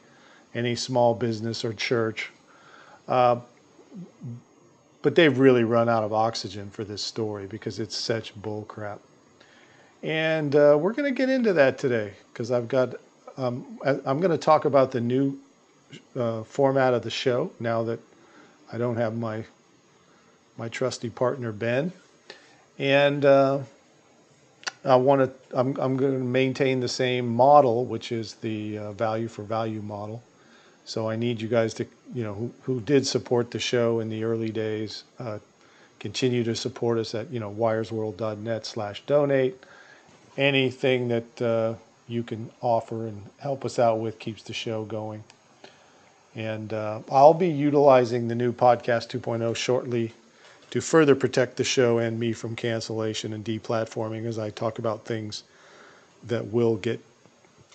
any 0.54 0.74
small 0.74 1.14
business 1.14 1.64
or 1.64 1.72
church. 1.72 2.30
Uh, 3.08 3.36
but 5.02 5.14
they've 5.14 5.38
really 5.38 5.64
run 5.64 5.88
out 5.88 6.04
of 6.04 6.12
oxygen 6.12 6.70
for 6.70 6.84
this 6.84 7.02
story 7.02 7.46
because 7.46 7.80
it's 7.80 7.96
such 7.96 8.40
bullcrap. 8.40 8.98
And 10.02 10.54
uh, 10.56 10.76
we're 10.80 10.92
going 10.92 11.12
to 11.12 11.16
get 11.16 11.30
into 11.30 11.52
that 11.52 11.78
today 11.78 12.12
because 12.32 12.50
I've 12.50 12.68
got, 12.68 12.94
um, 13.36 13.78
I'm 13.84 14.18
going 14.20 14.30
to 14.30 14.38
talk 14.38 14.64
about 14.64 14.90
the 14.90 15.00
new 15.00 15.38
uh, 16.16 16.42
format 16.42 16.94
of 16.94 17.02
the 17.02 17.10
show 17.10 17.52
now 17.60 17.82
that 17.84 18.00
I 18.72 18.78
don't 18.78 18.96
have 18.96 19.16
my 19.16 19.44
my 20.58 20.68
trusty 20.68 21.10
partner 21.10 21.52
Ben, 21.52 21.92
and 22.78 23.24
uh, 23.24 23.60
I 24.84 24.96
want 24.96 25.20
to. 25.22 25.58
I'm 25.58 25.76
I'm 25.78 25.96
going 25.96 26.12
to 26.12 26.24
maintain 26.24 26.80
the 26.80 26.88
same 26.88 27.28
model, 27.28 27.84
which 27.84 28.12
is 28.12 28.34
the 28.34 28.78
uh, 28.78 28.92
value 28.92 29.28
for 29.28 29.42
value 29.42 29.82
model. 29.82 30.22
So 30.84 31.08
I 31.08 31.16
need 31.16 31.40
you 31.40 31.48
guys 31.48 31.74
to, 31.74 31.86
you 32.12 32.24
know, 32.24 32.34
who, 32.34 32.52
who 32.62 32.80
did 32.80 33.06
support 33.06 33.50
the 33.50 33.58
show 33.58 34.00
in 34.00 34.08
the 34.08 34.24
early 34.24 34.50
days, 34.50 35.04
uh, 35.18 35.38
continue 36.00 36.42
to 36.44 36.56
support 36.56 36.98
us 36.98 37.14
at, 37.14 37.30
you 37.30 37.38
know, 37.38 37.52
wiresworld.net 37.52 38.66
slash 38.66 39.02
donate. 39.06 39.62
Anything 40.36 41.08
that 41.08 41.42
uh, 41.42 41.74
you 42.08 42.22
can 42.22 42.50
offer 42.60 43.06
and 43.06 43.22
help 43.38 43.64
us 43.64 43.78
out 43.78 44.00
with 44.00 44.18
keeps 44.18 44.42
the 44.42 44.52
show 44.52 44.84
going. 44.84 45.24
And 46.34 46.72
uh, 46.72 47.00
I'll 47.10 47.34
be 47.34 47.48
utilizing 47.48 48.28
the 48.28 48.34
new 48.34 48.52
Podcast 48.52 49.08
2.0 49.08 49.54
shortly 49.54 50.12
to 50.70 50.80
further 50.80 51.14
protect 51.14 51.56
the 51.56 51.64
show 51.64 51.98
and 51.98 52.18
me 52.18 52.32
from 52.32 52.56
cancellation 52.56 53.34
and 53.34 53.44
deplatforming 53.44 54.24
as 54.24 54.38
I 54.38 54.48
talk 54.48 54.78
about 54.78 55.04
things 55.04 55.42
that 56.24 56.46
will 56.46 56.76
get 56.76 57.00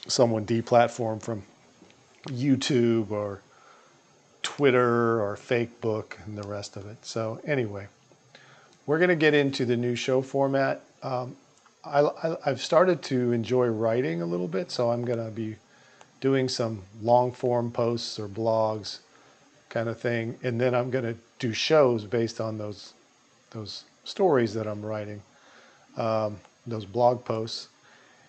someone 0.07 0.45
deplatformed 0.45 1.21
from 1.21 1.43
YouTube 2.25 3.11
or 3.11 3.41
Twitter 4.41 5.21
or 5.21 5.37
Facebook 5.37 6.13
and 6.25 6.37
the 6.37 6.47
rest 6.47 6.77
of 6.77 6.87
it. 6.87 7.05
So 7.05 7.39
anyway, 7.45 7.87
we're 8.87 8.97
going 8.97 9.09
to 9.09 9.15
get 9.15 9.33
into 9.33 9.65
the 9.65 9.77
new 9.77 9.95
show 9.95 10.21
format. 10.21 10.81
Um, 11.03 11.35
I, 11.87 12.49
have 12.49 12.61
started 12.61 13.01
to 13.03 13.31
enjoy 13.31 13.67
writing 13.67 14.21
a 14.21 14.25
little 14.25 14.47
bit, 14.47 14.71
so 14.71 14.91
I'm 14.91 15.05
going 15.05 15.23
to 15.23 15.31
be 15.31 15.55
doing 16.21 16.49
some 16.49 16.81
long 17.01 17.31
form 17.31 17.71
posts 17.71 18.19
or 18.19 18.27
blogs 18.27 18.99
kind 19.69 19.89
of 19.89 19.99
thing, 19.99 20.37
and 20.43 20.59
then 20.59 20.73
I'm 20.73 20.89
going 20.89 21.03
to 21.05 21.15
do 21.39 21.53
shows 21.53 22.05
based 22.05 22.41
on 22.41 22.57
those 22.57 22.93
those 23.51 23.85
stories 24.03 24.53
that 24.53 24.67
I'm 24.67 24.85
writing, 24.85 25.21
um, 25.95 26.37
those 26.65 26.85
blog 26.85 27.23
posts, 27.23 27.69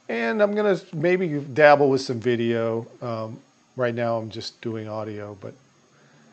and 0.09 0.43
I'm 0.43 0.55
going 0.55 0.77
to 0.77 0.97
maybe 0.97 1.41
dabble 1.41 1.91
with 1.91 2.01
some 2.01 2.21
video. 2.21 2.87
Um, 3.03 3.41
right 3.77 3.95
now 3.95 4.19
I'm 4.19 4.31
just 4.31 4.61
doing 4.61 4.89
audio, 4.89 5.37
but 5.41 5.55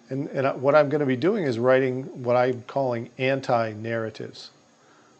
and, 0.10 0.28
and 0.30 0.62
what 0.62 0.76
I'm 0.76 0.90
going 0.90 1.00
to 1.00 1.06
be 1.06 1.16
doing 1.16 1.46
is 1.46 1.58
writing 1.58 2.04
what 2.24 2.36
I'm 2.36 2.62
calling 2.68 3.10
anti-narratives. 3.18 4.52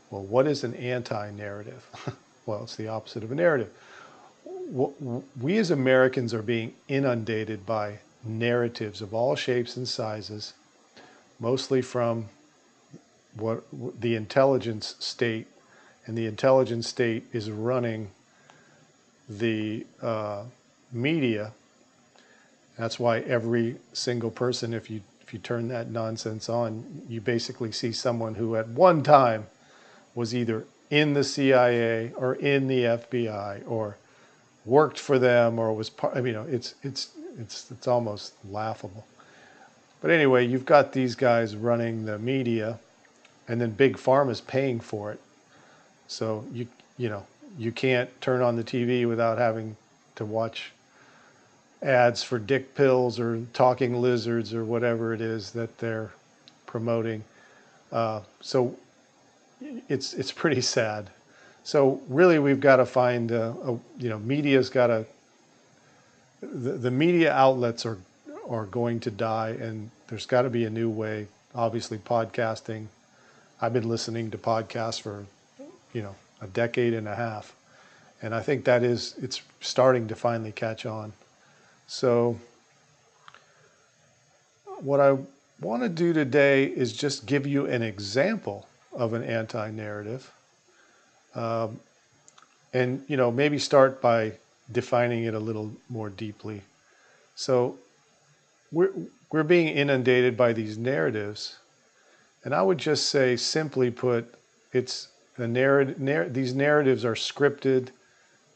Well, 0.10 0.24
what 0.24 0.48
is 0.48 0.64
an 0.64 0.76
anti-narrative? 0.76 1.86
well, 2.46 2.64
it's 2.64 2.76
the 2.76 2.88
opposite 2.88 3.24
of 3.24 3.32
a 3.32 3.36
narrative. 3.36 3.70
We 5.40 5.58
as 5.58 5.72
Americans 5.72 6.34
are 6.34 6.42
being 6.42 6.74
inundated 6.88 7.66
by 7.66 8.00
narratives 8.24 9.02
of 9.02 9.14
all 9.14 9.36
shapes 9.36 9.78
and 9.78 9.88
sizes, 9.88 10.54
mostly 11.40 11.82
from 11.82 12.30
what 13.36 13.64
the 14.00 14.16
intelligence 14.16 14.96
state, 15.00 15.48
and 16.06 16.18
the 16.18 16.26
intelligence 16.26 16.88
state 16.88 17.26
is 17.34 17.52
running 17.52 18.10
the 19.30 19.86
uh, 20.02 20.44
media 20.92 21.52
that's 22.78 23.00
why 23.00 23.20
every 23.20 23.78
single 23.94 24.32
person, 24.32 24.74
if 24.74 24.90
you 24.90 25.02
if 25.22 25.34
you 25.34 25.40
turn 25.40 25.70
that 25.70 25.90
nonsense 25.90 26.50
on, 26.50 27.04
you 27.10 27.20
basically 27.20 27.72
see 27.72 27.92
someone 27.92 28.36
who 28.36 28.56
at 28.56 28.68
one 28.68 29.02
time 29.02 29.48
was 30.16 30.34
either 30.34 30.66
in 30.90 31.14
the 31.14 31.24
CIA 31.24 32.12
or 32.16 32.36
in 32.36 32.68
the 32.68 32.84
FBI 32.84 33.62
or 33.70 33.98
worked 34.66 35.00
for 35.00 35.20
them 35.20 35.60
or 35.60 35.74
was 35.74 35.90
part. 35.90 36.16
I 36.16 36.22
mean, 36.22 36.28
you 36.28 36.34
know, 36.34 36.48
it's 36.50 36.76
it's 36.82 37.10
it's 37.38 37.70
it's 37.70 37.88
almost 37.88 38.34
laughable. 38.50 39.06
But 40.02 40.12
anyway, 40.12 40.46
you've 40.46 40.66
got 40.66 40.94
these 40.94 41.16
guys 41.16 41.56
running 41.56 42.06
the 42.06 42.18
media, 42.18 42.80
and 43.48 43.60
then 43.60 43.72
big 43.72 43.98
pharma 43.98 44.32
is 44.32 44.42
paying 44.42 44.80
for 44.80 45.12
it. 45.12 45.20
So 46.08 46.46
you 46.54 46.68
you 46.98 47.10
know 47.10 47.26
you 47.58 47.72
can't 47.72 48.10
turn 48.22 48.42
on 48.42 48.56
the 48.56 48.64
TV 48.64 49.08
without 49.08 49.38
having 49.38 49.76
to 50.16 50.26
watch 50.26 50.72
ads 51.82 52.24
for 52.24 52.40
dick 52.40 52.74
pills 52.76 53.20
or 53.20 53.42
talking 53.54 54.02
lizards 54.02 54.54
or 54.54 54.64
whatever 54.64 55.14
it 55.14 55.22
is 55.22 55.52
that 55.52 55.78
they're 55.78 56.12
promoting. 56.66 57.24
Uh, 57.92 58.22
so 58.42 58.76
it's 59.90 60.14
it's 60.14 60.32
pretty 60.32 60.62
sad. 60.62 61.10
So 61.64 62.02
really, 62.10 62.40
we've 62.40 62.60
got 62.60 62.78
to 62.78 62.86
find 62.86 63.32
a, 63.32 63.56
a 63.64 63.72
you 63.98 64.10
know 64.10 64.20
media's 64.20 64.70
got 64.70 64.88
to 64.88 65.06
the, 66.42 66.74
the 66.74 66.92
media 66.92 67.34
outlets 67.34 67.86
are 67.86 67.98
are 68.48 68.66
going 68.66 69.00
to 69.02 69.12
die, 69.12 69.50
and 69.60 69.90
there's 70.08 70.26
got 70.26 70.44
to 70.44 70.50
be 70.50 70.66
a 70.66 70.70
new 70.70 70.90
way. 70.90 71.28
Obviously, 71.54 71.98
podcasting. 71.98 72.88
I've 73.62 73.74
been 73.74 73.88
listening 73.88 74.32
to 74.32 74.38
podcasts 74.38 75.02
for 75.02 75.26
you 75.94 76.02
know 76.02 76.16
a 76.42 76.48
decade 76.48 76.94
and 76.94 77.08
a 77.08 77.16
half, 77.16 77.56
and 78.22 78.36
I 78.36 78.42
think 78.42 78.66
that 78.66 78.84
is 78.84 79.16
it's 79.22 79.42
starting 79.62 80.08
to 80.10 80.16
finally 80.16 80.52
catch 80.52 80.86
on. 80.86 81.14
So, 81.88 82.38
what 84.82 85.00
I 85.00 85.18
want 85.62 85.84
to 85.84 85.90
do 85.90 86.14
today 86.14 86.66
is 86.66 86.94
just 86.94 87.26
give 87.26 87.48
you 87.48 87.66
an 87.66 87.82
example 87.82 88.68
of 88.96 89.14
an 89.14 89.24
anti 89.24 89.72
narrative. 89.72 90.32
Um, 91.36 91.80
and, 92.74 93.04
you 93.08 93.18
know, 93.18 93.32
maybe 93.32 93.60
start 93.60 94.02
by 94.02 94.34
defining 94.72 95.26
it 95.26 95.36
a 95.36 95.40
little 95.40 95.72
more 95.90 96.10
deeply. 96.10 96.64
So, 97.36 97.78
we're, 98.72 98.92
we're 99.32 99.44
being 99.44 99.70
inundated 99.70 100.38
by 100.38 100.54
these 100.54 100.78
narratives. 100.78 101.58
And 102.46 102.56
I 102.56 102.62
would 102.64 102.80
just 102.80 103.08
say, 103.10 103.38
simply 103.38 103.92
put, 103.92 104.34
it's 104.74 105.10
a 105.38 105.48
narrative, 105.48 106.00
narr- 106.00 106.30
these 106.30 106.56
narratives 106.56 107.06
are 107.06 107.16
scripted, 107.16 107.90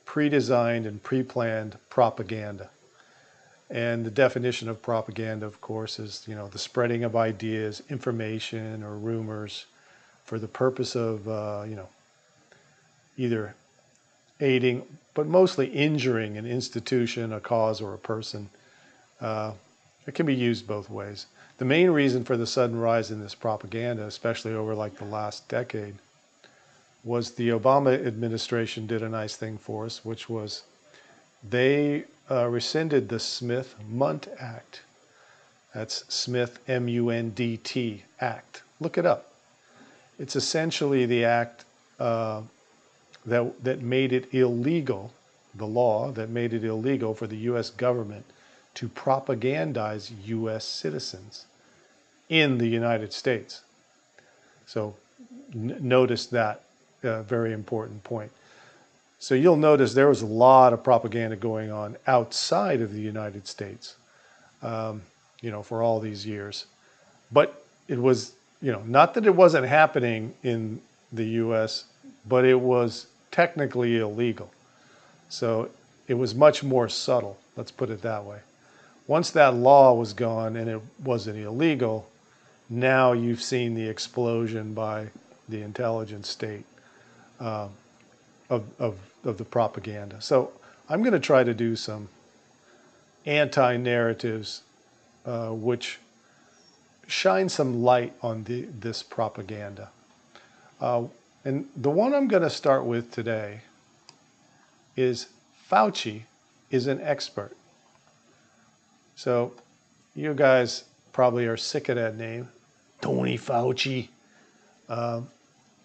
pre 0.05 0.29
designed, 0.29 0.85
and 0.87 1.03
pre 1.03 1.23
planned 1.23 1.77
propaganda 1.89 2.69
And 3.69 4.05
the 4.05 4.11
definition 4.11 4.69
of 4.69 4.81
propaganda, 4.81 5.45
of 5.45 5.61
course, 5.61 5.99
is 5.99 6.23
you 6.27 6.35
know 6.35 6.47
the 6.49 6.59
spreading 6.59 7.03
of 7.03 7.15
ideas, 7.17 7.83
information, 7.89 8.83
or 8.83 8.97
rumors 8.97 9.67
for 10.29 10.37
the 10.37 10.47
purpose 10.47 10.95
of 10.95 11.27
uh, 11.27 11.63
you 11.67 11.75
know 11.75 11.89
either 13.17 13.55
aiding, 14.39 14.83
but 15.15 15.25
mostly 15.25 15.65
injuring 15.65 16.37
an 16.37 16.45
institution, 16.45 17.33
a 17.33 17.39
cause, 17.39 17.81
or 17.81 17.95
a 17.95 17.97
person. 17.97 18.47
Uh, 19.19 19.51
it 20.05 20.13
can 20.13 20.27
be 20.27 20.35
used 20.35 20.67
both 20.67 20.87
ways. 20.87 21.25
The 21.57 21.65
main 21.65 21.89
reason 21.89 22.23
for 22.23 22.37
the 22.37 22.45
sudden 22.45 22.79
rise 22.79 23.09
in 23.09 23.19
this 23.19 23.33
propaganda, 23.33 24.05
especially 24.05 24.53
over 24.53 24.75
like 24.75 24.97
the 24.97 25.05
last 25.05 25.47
decade, 25.49 25.95
was 27.03 27.31
the 27.31 27.49
Obama 27.49 28.05
administration 28.05 28.85
did 28.85 29.01
a 29.01 29.09
nice 29.09 29.35
thing 29.35 29.57
for 29.57 29.85
us, 29.85 30.05
which 30.05 30.29
was 30.29 30.61
they 31.43 32.03
uh, 32.29 32.47
rescinded 32.47 33.09
the 33.09 33.19
Smith 33.19 33.73
Mundt 33.89 34.27
Act. 34.39 34.81
That's 35.73 36.05
Smith 36.13 36.59
M 36.67 36.87
U 36.87 37.09
N 37.09 37.31
D 37.31 37.57
T 37.57 38.03
Act. 38.21 38.61
Look 38.79 38.99
it 38.99 39.07
up. 39.07 39.28
It's 40.19 40.35
essentially 40.35 41.05
the 41.05 41.25
act 41.25 41.65
uh, 41.99 42.41
that 43.25 43.63
that 43.63 43.81
made 43.81 44.13
it 44.13 44.33
illegal, 44.33 45.11
the 45.55 45.65
law 45.65 46.11
that 46.11 46.29
made 46.29 46.53
it 46.53 46.63
illegal 46.63 47.13
for 47.13 47.27
the 47.27 47.37
U.S. 47.37 47.69
government 47.69 48.25
to 48.75 48.87
propagandize 48.87 50.11
U.S. 50.25 50.65
citizens 50.65 51.45
in 52.29 52.57
the 52.57 52.67
United 52.67 53.11
States. 53.11 53.61
So 54.65 54.95
n- 55.53 55.77
notice 55.79 56.27
that 56.27 56.61
uh, 57.03 57.23
very 57.23 57.53
important 57.53 58.03
point. 58.03 58.31
So 59.19 59.35
you'll 59.35 59.57
notice 59.57 59.93
there 59.93 60.07
was 60.07 60.21
a 60.21 60.27
lot 60.27 60.71
of 60.71 60.83
propaganda 60.83 61.35
going 61.35 61.71
on 61.71 61.97
outside 62.07 62.81
of 62.81 62.93
the 62.93 63.01
United 63.01 63.47
States, 63.47 63.95
um, 64.61 65.01
you 65.41 65.51
know, 65.51 65.61
for 65.61 65.83
all 65.83 65.99
these 65.99 66.25
years. 66.25 66.67
But 67.31 67.65
it 67.89 67.99
was, 67.99 68.33
you 68.61 68.71
know, 68.71 68.83
not 68.85 69.13
that 69.13 69.25
it 69.25 69.35
wasn't 69.35 69.65
happening 69.65 70.33
in 70.43 70.81
the 71.11 71.25
U.S., 71.25 71.85
but 72.27 72.45
it 72.45 72.59
was 72.59 73.07
technically 73.31 73.97
illegal. 73.97 74.51
So 75.29 75.69
it 76.07 76.15
was 76.15 76.35
much 76.35 76.63
more 76.63 76.89
subtle, 76.89 77.37
let's 77.55 77.71
put 77.71 77.89
it 77.89 78.01
that 78.01 78.23
way. 78.23 78.39
Once 79.07 79.31
that 79.31 79.55
law 79.55 79.93
was 79.93 80.13
gone 80.13 80.55
and 80.55 80.69
it 80.69 80.81
wasn't 81.03 81.37
illegal, 81.37 82.07
now 82.69 83.13
you've 83.13 83.41
seen 83.41 83.73
the 83.73 83.87
explosion 83.87 84.73
by 84.73 85.07
the 85.47 85.61
intelligence 85.61 86.29
state 86.29 86.65
uh, 87.39 87.67
of, 88.49 88.65
of 88.79 88.97
of 89.23 89.37
the 89.37 89.45
propaganda. 89.45 90.21
So 90.21 90.51
I'm 90.89 91.01
going 91.01 91.13
to 91.13 91.19
try 91.19 91.43
to 91.43 91.53
do 91.53 91.75
some 91.75 92.07
anti 93.25 93.77
narratives 93.77 94.61
uh, 95.25 95.49
which 95.49 95.99
shine 97.09 97.49
some 97.49 97.81
light 97.81 98.13
on 98.21 98.43
the, 98.43 98.67
this 98.79 99.03
propaganda. 99.03 99.89
Uh, 100.79 101.03
and 101.43 101.67
the 101.75 101.89
one 101.89 102.13
I'm 102.13 102.27
going 102.27 102.43
to 102.43 102.49
start 102.49 102.85
with 102.85 103.11
today 103.11 103.61
is 104.95 105.27
Fauci 105.69 106.23
is 106.69 106.87
an 106.87 107.01
expert. 107.01 107.55
So 109.15 109.53
you 110.15 110.33
guys 110.33 110.83
probably 111.11 111.45
are 111.47 111.57
sick 111.57 111.89
of 111.89 111.95
that 111.95 112.15
name. 112.15 112.47
Tony 113.01 113.37
Fauci. 113.37 114.09
Uh, 114.87 115.21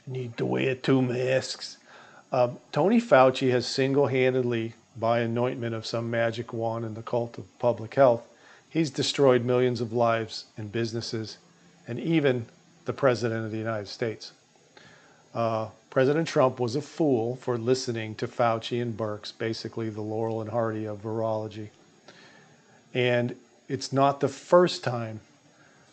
need 0.06 0.36
to 0.36 0.46
wear 0.46 0.74
two 0.74 1.00
masks. 1.00 1.78
Uh, 2.32 2.50
Tony 2.72 3.00
Fauci 3.00 3.50
has 3.50 3.66
single 3.66 4.06
handedly, 4.06 4.74
by 4.96 5.20
anointment 5.20 5.74
of 5.74 5.84
some 5.86 6.10
magic 6.10 6.52
wand 6.52 6.84
in 6.84 6.94
the 6.94 7.02
cult 7.02 7.38
of 7.38 7.58
public 7.58 7.94
health, 7.94 8.22
he's 8.74 8.90
destroyed 8.90 9.44
millions 9.44 9.80
of 9.80 9.92
lives 9.92 10.46
and 10.58 10.70
businesses 10.70 11.38
and 11.86 11.98
even 12.00 12.44
the 12.86 12.92
President 12.92 13.44
of 13.44 13.52
the 13.52 13.56
United 13.56 13.86
States. 13.86 14.32
Uh, 15.32 15.68
President 15.90 16.26
Trump 16.26 16.58
was 16.58 16.74
a 16.74 16.82
fool 16.82 17.36
for 17.36 17.56
listening 17.56 18.16
to 18.16 18.26
Fauci 18.26 18.82
and 18.82 18.96
Birx, 18.96 19.32
basically 19.38 19.90
the 19.90 20.00
Laurel 20.00 20.40
and 20.40 20.50
Hardy 20.50 20.86
of 20.86 21.02
virology. 21.02 21.68
And 22.92 23.36
it's 23.68 23.92
not 23.92 24.18
the 24.18 24.28
first 24.28 24.82
time 24.82 25.20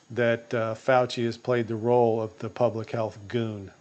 that 0.09 0.51
uh, 0.53 0.73
Fauci 0.73 1.23
has 1.25 1.37
played 1.37 1.67
the 1.67 1.75
role 1.75 2.19
of 2.19 2.37
the 2.39 2.49
public 2.49 2.91
health 2.91 3.17
goon. 3.27 3.71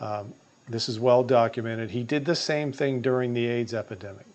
Um, 0.00 0.32
this 0.68 0.88
is 0.88 0.98
well 0.98 1.22
documented. 1.22 1.90
He 1.90 2.02
did 2.02 2.24
the 2.24 2.34
same 2.34 2.72
thing 2.72 3.02
during 3.02 3.34
the 3.34 3.46
AIDS 3.46 3.74
epidemic. 3.74 4.26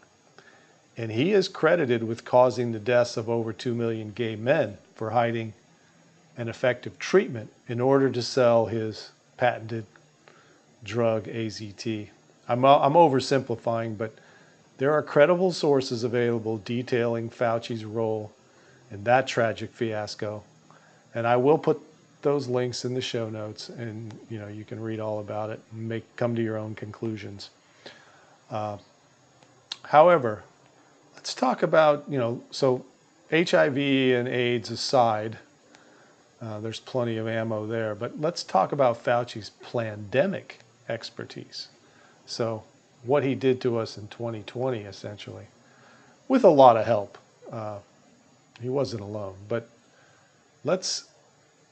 And 1.01 1.11
he 1.11 1.31
is 1.31 1.47
credited 1.47 2.03
with 2.03 2.25
causing 2.25 2.73
the 2.73 2.79
deaths 2.79 3.17
of 3.17 3.27
over 3.27 3.53
2 3.53 3.73
million 3.73 4.11
gay 4.11 4.35
men 4.35 4.77
for 4.93 5.09
hiding 5.09 5.53
an 6.37 6.47
effective 6.47 6.99
treatment 6.99 7.51
in 7.67 7.81
order 7.81 8.11
to 8.11 8.21
sell 8.21 8.67
his 8.67 9.09
patented 9.35 9.87
drug 10.83 11.23
AZT. 11.23 12.09
I'm, 12.47 12.63
I'm 12.63 12.93
oversimplifying, 12.93 13.97
but 13.97 14.13
there 14.77 14.93
are 14.93 15.01
credible 15.01 15.51
sources 15.51 16.03
available 16.03 16.57
detailing 16.59 17.31
Fauci's 17.31 17.83
role 17.83 18.31
in 18.91 19.03
that 19.05 19.25
tragic 19.25 19.71
fiasco. 19.71 20.43
And 21.15 21.25
I 21.25 21.35
will 21.35 21.57
put 21.57 21.81
those 22.21 22.47
links 22.47 22.85
in 22.85 22.93
the 22.93 23.01
show 23.01 23.27
notes, 23.27 23.69
and 23.69 24.13
you 24.29 24.37
know 24.37 24.47
you 24.47 24.65
can 24.65 24.79
read 24.79 24.99
all 24.99 25.19
about 25.19 25.49
it 25.49 25.61
and 25.71 25.89
make 25.89 26.15
come 26.15 26.35
to 26.35 26.43
your 26.43 26.57
own 26.57 26.75
conclusions. 26.75 27.49
Uh, 28.51 28.77
however, 29.81 30.43
let's 31.21 31.35
talk 31.35 31.61
about 31.61 32.03
you 32.07 32.17
know 32.17 32.41
so 32.49 32.83
HIV 33.29 33.77
and 33.77 34.27
AIDS 34.27 34.71
aside, 34.71 35.37
uh, 36.41 36.59
there's 36.61 36.79
plenty 36.79 37.17
of 37.17 37.27
ammo 37.27 37.67
there, 37.67 37.93
but 37.93 38.19
let's 38.19 38.43
talk 38.43 38.71
about 38.71 39.03
Fauci's 39.03 39.51
pandemic 39.71 40.61
expertise. 40.89 41.67
So 42.25 42.63
what 43.03 43.23
he 43.23 43.35
did 43.35 43.61
to 43.61 43.77
us 43.77 43.99
in 43.99 44.07
2020, 44.07 44.79
essentially, 44.79 45.45
with 46.27 46.43
a 46.43 46.49
lot 46.49 46.75
of 46.75 46.87
help. 46.87 47.19
Uh, 47.51 47.77
he 48.59 48.69
wasn't 48.69 49.03
alone, 49.03 49.35
but 49.47 49.69
let's 50.63 51.05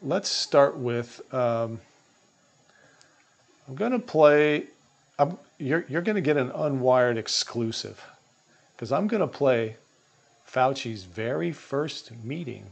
let's 0.04 0.30
start 0.30 0.78
with. 0.78 1.22
Um, 1.34 1.82
I'm 3.68 3.74
going 3.74 3.94
to 3.94 4.00
play. 4.00 4.66
I'm, 5.18 5.40
you're 5.58 5.86
you're 5.90 6.04
going 6.04 6.18
to 6.18 6.22
get 6.22 6.38
an 6.38 6.52
unwired 6.52 7.18
exclusive 7.18 8.00
because 8.80 8.94
I'm 8.94 9.08
going 9.08 9.20
to 9.20 9.28
play 9.28 9.76
Fauci's 10.50 11.04
very 11.04 11.52
first 11.52 12.14
meeting 12.24 12.64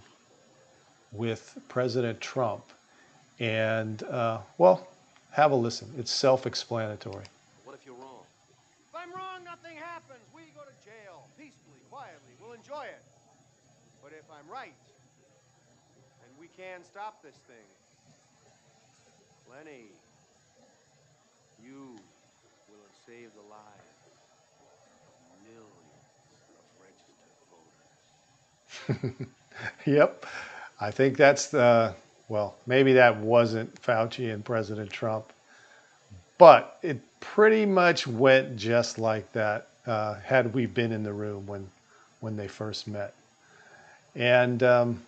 with 1.12 1.58
President 1.68 2.22
Trump, 2.22 2.64
and 3.42 4.02
uh, 4.04 4.38
well, 4.58 4.88
have 5.32 5.52
a 5.52 5.56
listen. 5.56 5.92
It's 5.98 6.10
self-explanatory. 6.10 7.26
What 7.66 7.76
if 7.76 7.86
you're 7.86 7.96
wrong? 7.96 8.24
If 8.88 8.96
I'm 8.96 9.12
wrong, 9.12 9.44
nothing 9.44 9.76
happens. 9.76 10.24
We 10.34 10.44
go 10.56 10.62
to 10.62 10.72
jail 10.88 11.28
peacefully, 11.38 11.84
quietly. 11.92 12.40
We'll 12.42 12.54
enjoy 12.54 12.86
it. 12.86 13.04
But 14.02 14.14
if 14.14 14.24
I'm 14.32 14.50
right, 14.50 14.72
and 16.24 16.32
we 16.40 16.48
can 16.56 16.86
stop 16.86 17.22
this 17.22 17.36
thing. 17.52 17.68
Lenny, 19.52 19.92
you 21.62 22.00
will 22.72 22.80
have 22.80 22.96
saved 23.06 23.36
the 23.36 23.50
lives 23.52 23.92
of 25.04 25.44
millions 25.44 25.88
of 26.56 26.64
registered 26.84 27.32
voters. 27.52 27.92
yep. 29.86 30.26
I 30.80 30.92
think 30.92 31.18
that's 31.18 31.48
the, 31.48 31.94
well, 32.30 32.56
maybe 32.66 32.94
that 32.94 33.18
wasn't 33.18 33.82
Fauci 33.82 34.34
and 34.34 34.44
President 34.46 34.92
Trump, 34.92 35.32
but 36.38 36.78
it 36.84 37.00
pretty 37.20 37.66
much 37.66 38.06
went 38.06 38.56
just 38.58 39.00
like 39.00 39.32
that 39.34 39.70
uh, 39.86 40.16
had 40.16 40.54
we 40.54 40.66
been 40.66 40.92
in 40.92 41.04
the 41.04 41.14
room 41.14 41.48
when, 41.48 41.68
when 42.20 42.36
they 42.36 42.48
first 42.48 42.88
met. 42.88 43.14
And 44.16 44.62
um, 44.64 45.02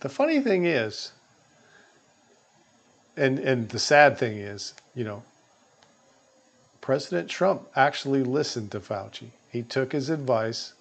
the 0.00 0.08
funny 0.08 0.40
thing 0.40 0.66
is, 0.66 1.12
and, 3.16 3.38
and 3.38 3.68
the 3.68 3.78
sad 3.78 4.18
thing 4.18 4.38
is, 4.38 4.74
you 4.94 5.04
know, 5.04 5.22
President 6.80 7.30
Trump 7.30 7.66
actually 7.76 8.22
listened 8.22 8.70
to 8.72 8.80
Fauci. 8.80 9.30
He 9.50 9.62
took 9.62 9.92
his 9.92 10.10
advice. 10.10 10.74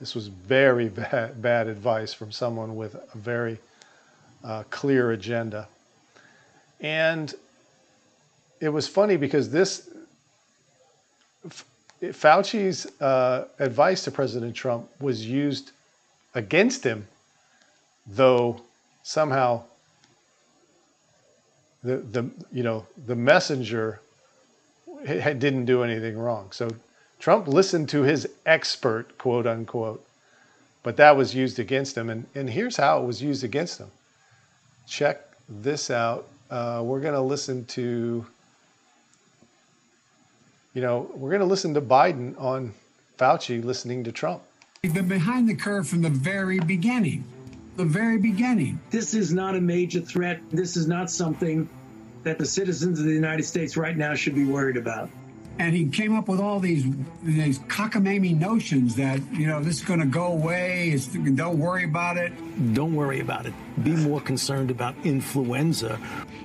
This 0.00 0.14
was 0.14 0.28
very 0.28 0.88
bad, 1.00 1.40
bad 1.40 1.66
advice 1.68 2.12
from 2.12 2.32
someone 2.32 2.76
with 2.76 2.94
a 2.94 3.18
very 3.18 3.58
uh, 4.42 4.64
clear 4.70 5.12
agenda. 5.12 5.68
And 6.80 7.32
it 8.60 8.68
was 8.68 8.86
funny 8.86 9.16
because 9.16 9.50
this, 9.50 9.88
Fauci's 12.02 12.86
uh, 13.00 13.46
advice 13.58 14.04
to 14.04 14.10
President 14.10 14.54
Trump 14.54 14.88
was 15.00 15.26
used 15.26 15.72
against 16.34 16.84
him 16.84 17.06
though 18.06 18.60
somehow 19.02 19.62
the, 21.82 21.98
the 21.98 22.30
you 22.52 22.62
know 22.62 22.86
the 23.06 23.14
messenger 23.14 24.00
didn't 25.04 25.66
do 25.66 25.82
anything 25.82 26.16
wrong. 26.16 26.50
So 26.50 26.68
Trump 27.24 27.48
listened 27.48 27.88
to 27.88 28.02
his 28.02 28.28
expert, 28.44 29.16
quote 29.16 29.46
unquote, 29.46 30.06
but 30.82 30.98
that 30.98 31.16
was 31.16 31.34
used 31.34 31.58
against 31.58 31.96
him. 31.96 32.10
And, 32.10 32.26
and 32.34 32.50
here's 32.50 32.76
how 32.76 33.00
it 33.00 33.06
was 33.06 33.22
used 33.22 33.42
against 33.42 33.80
him. 33.80 33.90
Check 34.86 35.22
this 35.48 35.90
out. 35.90 36.26
Uh, 36.50 36.82
we're 36.84 37.00
going 37.00 37.14
to 37.14 37.22
listen 37.22 37.64
to, 37.64 38.26
you 40.74 40.82
know, 40.82 41.10
we're 41.14 41.30
going 41.30 41.40
to 41.40 41.46
listen 41.46 41.72
to 41.72 41.80
Biden 41.80 42.38
on 42.38 42.74
Fauci 43.16 43.64
listening 43.64 44.04
to 44.04 44.12
Trump. 44.12 44.42
We've 44.82 44.92
been 44.92 45.08
behind 45.08 45.48
the 45.48 45.54
curve 45.54 45.88
from 45.88 46.02
the 46.02 46.10
very 46.10 46.60
beginning. 46.60 47.24
The 47.76 47.86
very 47.86 48.18
beginning. 48.18 48.78
This 48.90 49.14
is 49.14 49.32
not 49.32 49.56
a 49.56 49.62
major 49.62 50.02
threat. 50.02 50.40
This 50.50 50.76
is 50.76 50.86
not 50.86 51.10
something 51.10 51.70
that 52.22 52.38
the 52.38 52.44
citizens 52.44 52.98
of 52.98 53.06
the 53.06 53.14
United 53.14 53.44
States 53.44 53.78
right 53.78 53.96
now 53.96 54.14
should 54.14 54.34
be 54.34 54.44
worried 54.44 54.76
about 54.76 55.08
and 55.58 55.74
he 55.74 55.86
came 55.88 56.16
up 56.16 56.28
with 56.28 56.40
all 56.40 56.60
these 56.60 56.84
these 57.22 57.58
cockamamie 57.60 58.38
notions 58.38 58.96
that 58.96 59.20
you 59.32 59.46
know 59.46 59.62
this 59.62 59.78
is 59.78 59.84
going 59.84 60.00
to 60.00 60.06
go 60.06 60.26
away. 60.26 60.90
It's, 60.90 61.06
don't 61.06 61.58
worry 61.58 61.84
about 61.84 62.16
it. 62.16 62.32
Don't 62.74 62.94
worry 62.94 63.20
about 63.20 63.46
it. 63.46 63.52
Be 63.82 63.92
more 63.92 64.20
concerned 64.20 64.70
about 64.70 64.94
influenza. 65.04 65.98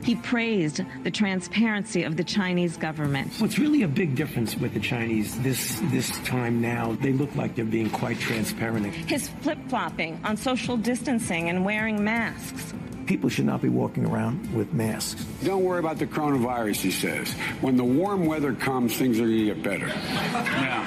He 0.03 0.15
praised 0.15 0.81
the 1.03 1.11
transparency 1.11 2.03
of 2.03 2.17
the 2.17 2.23
Chinese 2.23 2.77
government. 2.77 3.33
What's 3.39 3.59
really 3.59 3.83
a 3.83 3.87
big 3.87 4.15
difference 4.15 4.55
with 4.55 4.73
the 4.73 4.79
Chinese 4.79 5.39
this 5.41 5.79
this 5.85 6.17
time 6.19 6.61
now? 6.61 6.93
They 7.01 7.13
look 7.13 7.35
like 7.35 7.55
they're 7.55 7.65
being 7.65 7.89
quite 7.89 8.19
transparent. 8.19 8.85
His 8.87 9.29
flip 9.41 9.57
flopping 9.67 10.19
on 10.23 10.37
social 10.37 10.77
distancing 10.77 11.49
and 11.49 11.65
wearing 11.65 12.03
masks 12.03 12.73
people 13.09 13.27
should 13.27 13.45
not 13.45 13.59
be 13.59 13.69
walking 13.69 14.05
around 14.05 14.53
with 14.53 14.71
masks. 14.71 15.25
Don't 15.43 15.63
worry 15.63 15.79
about 15.79 15.97
the 15.97 16.05
coronavirus, 16.05 16.75
he 16.75 16.91
says. 16.91 17.33
When 17.59 17.75
the 17.75 17.83
warm 17.83 18.27
weather 18.27 18.53
comes, 18.53 18.95
things 18.95 19.19
are 19.19 19.23
going 19.23 19.37
to 19.39 19.45
get 19.45 19.63
better. 19.63 19.87
Yeah. 19.87 20.85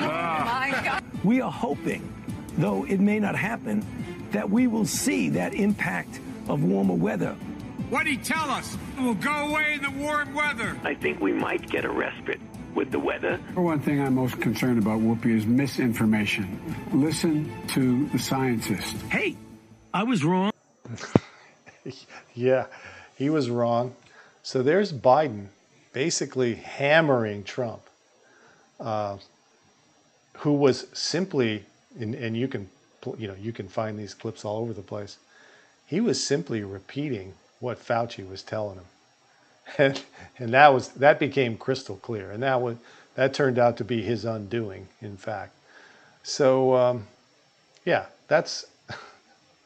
Ah. 0.00 1.02
we 1.22 1.42
are 1.42 1.52
hoping, 1.52 2.10
though 2.56 2.86
it 2.86 2.98
may 2.98 3.20
not 3.20 3.36
happen, 3.36 3.84
that 4.30 4.48
we 4.48 4.66
will 4.66 4.86
see 4.86 5.28
that 5.28 5.52
impact 5.52 6.18
of 6.48 6.64
warmer 6.64 6.94
weather. 6.94 7.34
What'd 7.90 8.08
he 8.08 8.16
tell 8.16 8.50
us? 8.50 8.78
It 8.96 9.02
will 9.02 9.12
go 9.12 9.50
away 9.50 9.74
in 9.74 9.82
the 9.82 9.90
warm 9.90 10.32
weather. 10.32 10.78
I 10.82 10.94
think 10.94 11.20
we 11.20 11.34
might 11.34 11.68
get 11.68 11.84
a 11.84 11.90
respite 11.90 12.40
with 12.74 12.90
the 12.90 12.98
weather. 12.98 13.36
One 13.52 13.80
thing 13.80 14.00
I'm 14.00 14.14
most 14.14 14.40
concerned 14.40 14.78
about, 14.78 15.00
Whoopi, 15.00 15.36
is 15.36 15.44
misinformation. 15.44 16.58
Listen 16.94 17.52
to 17.68 18.06
the 18.06 18.18
scientists. 18.18 18.98
Hey, 19.10 19.36
I 19.92 20.04
was 20.04 20.24
wrong. 20.24 20.50
yeah, 22.34 22.66
he 23.16 23.30
was 23.30 23.50
wrong. 23.50 23.94
So 24.42 24.62
there's 24.62 24.92
Biden 24.92 25.46
basically 25.92 26.56
hammering 26.56 27.44
Trump, 27.44 27.82
uh, 28.80 29.16
who 30.38 30.52
was 30.52 30.86
simply, 30.92 31.64
and, 31.98 32.14
and 32.14 32.36
you 32.36 32.48
can, 32.48 32.68
you 33.16 33.28
know, 33.28 33.36
you 33.40 33.52
can 33.52 33.68
find 33.68 33.98
these 33.98 34.14
clips 34.14 34.44
all 34.44 34.58
over 34.58 34.72
the 34.72 34.82
place. 34.82 35.18
He 35.86 36.00
was 36.00 36.24
simply 36.24 36.62
repeating 36.62 37.34
what 37.60 37.78
Fauci 37.78 38.28
was 38.28 38.42
telling 38.42 38.76
him, 38.76 38.84
and 39.78 40.02
and 40.38 40.54
that 40.54 40.72
was 40.74 40.88
that 40.88 41.18
became 41.18 41.56
crystal 41.56 41.96
clear, 41.96 42.30
and 42.30 42.42
that 42.42 42.60
was 42.60 42.76
that 43.14 43.32
turned 43.32 43.58
out 43.58 43.76
to 43.76 43.84
be 43.84 44.02
his 44.02 44.24
undoing, 44.24 44.88
in 45.00 45.16
fact. 45.16 45.52
So 46.22 46.74
um, 46.74 47.06
yeah, 47.84 48.06
that's 48.28 48.66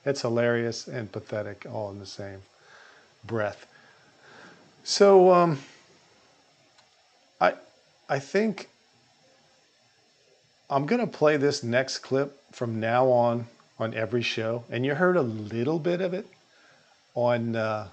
it's 0.08 0.22
hilarious 0.22 0.88
and 0.88 1.12
pathetic 1.12 1.66
all 1.70 1.90
in 1.90 1.98
the 1.98 2.06
same 2.06 2.40
breath. 3.24 3.66
So 4.82 5.32
um, 5.32 5.58
I 7.40 7.54
I 8.08 8.18
think 8.18 8.68
I'm 10.70 10.86
gonna 10.86 11.06
play 11.06 11.36
this 11.36 11.62
next 11.62 11.98
clip 11.98 12.40
from 12.52 12.80
now 12.80 13.06
on 13.08 13.46
on 13.78 13.94
every 13.94 14.22
show, 14.22 14.64
and 14.70 14.84
you 14.84 14.94
heard 14.94 15.16
a 15.16 15.22
little 15.22 15.78
bit 15.78 16.00
of 16.00 16.14
it 16.14 16.26
on 17.14 17.54
uh, 17.54 17.88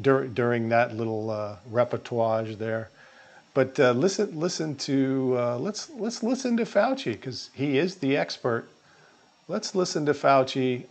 dur- 0.00 0.28
during 0.28 0.68
that 0.68 0.96
little 0.96 1.30
uh, 1.30 1.56
repertoire 1.68 2.44
there. 2.44 2.88
But 3.52 3.78
uh, 3.78 3.92
listen, 3.92 4.38
listen 4.38 4.76
to 4.76 5.34
uh, 5.38 5.58
let's 5.58 5.90
let's 5.90 6.22
listen 6.22 6.56
to 6.56 6.64
Fauci 6.64 7.12
because 7.12 7.50
he 7.52 7.78
is 7.78 7.96
the 7.96 8.16
expert 8.16 8.68
Let's 9.52 9.74
listen 9.74 10.06
to 10.06 10.14
Fauci. 10.14 10.86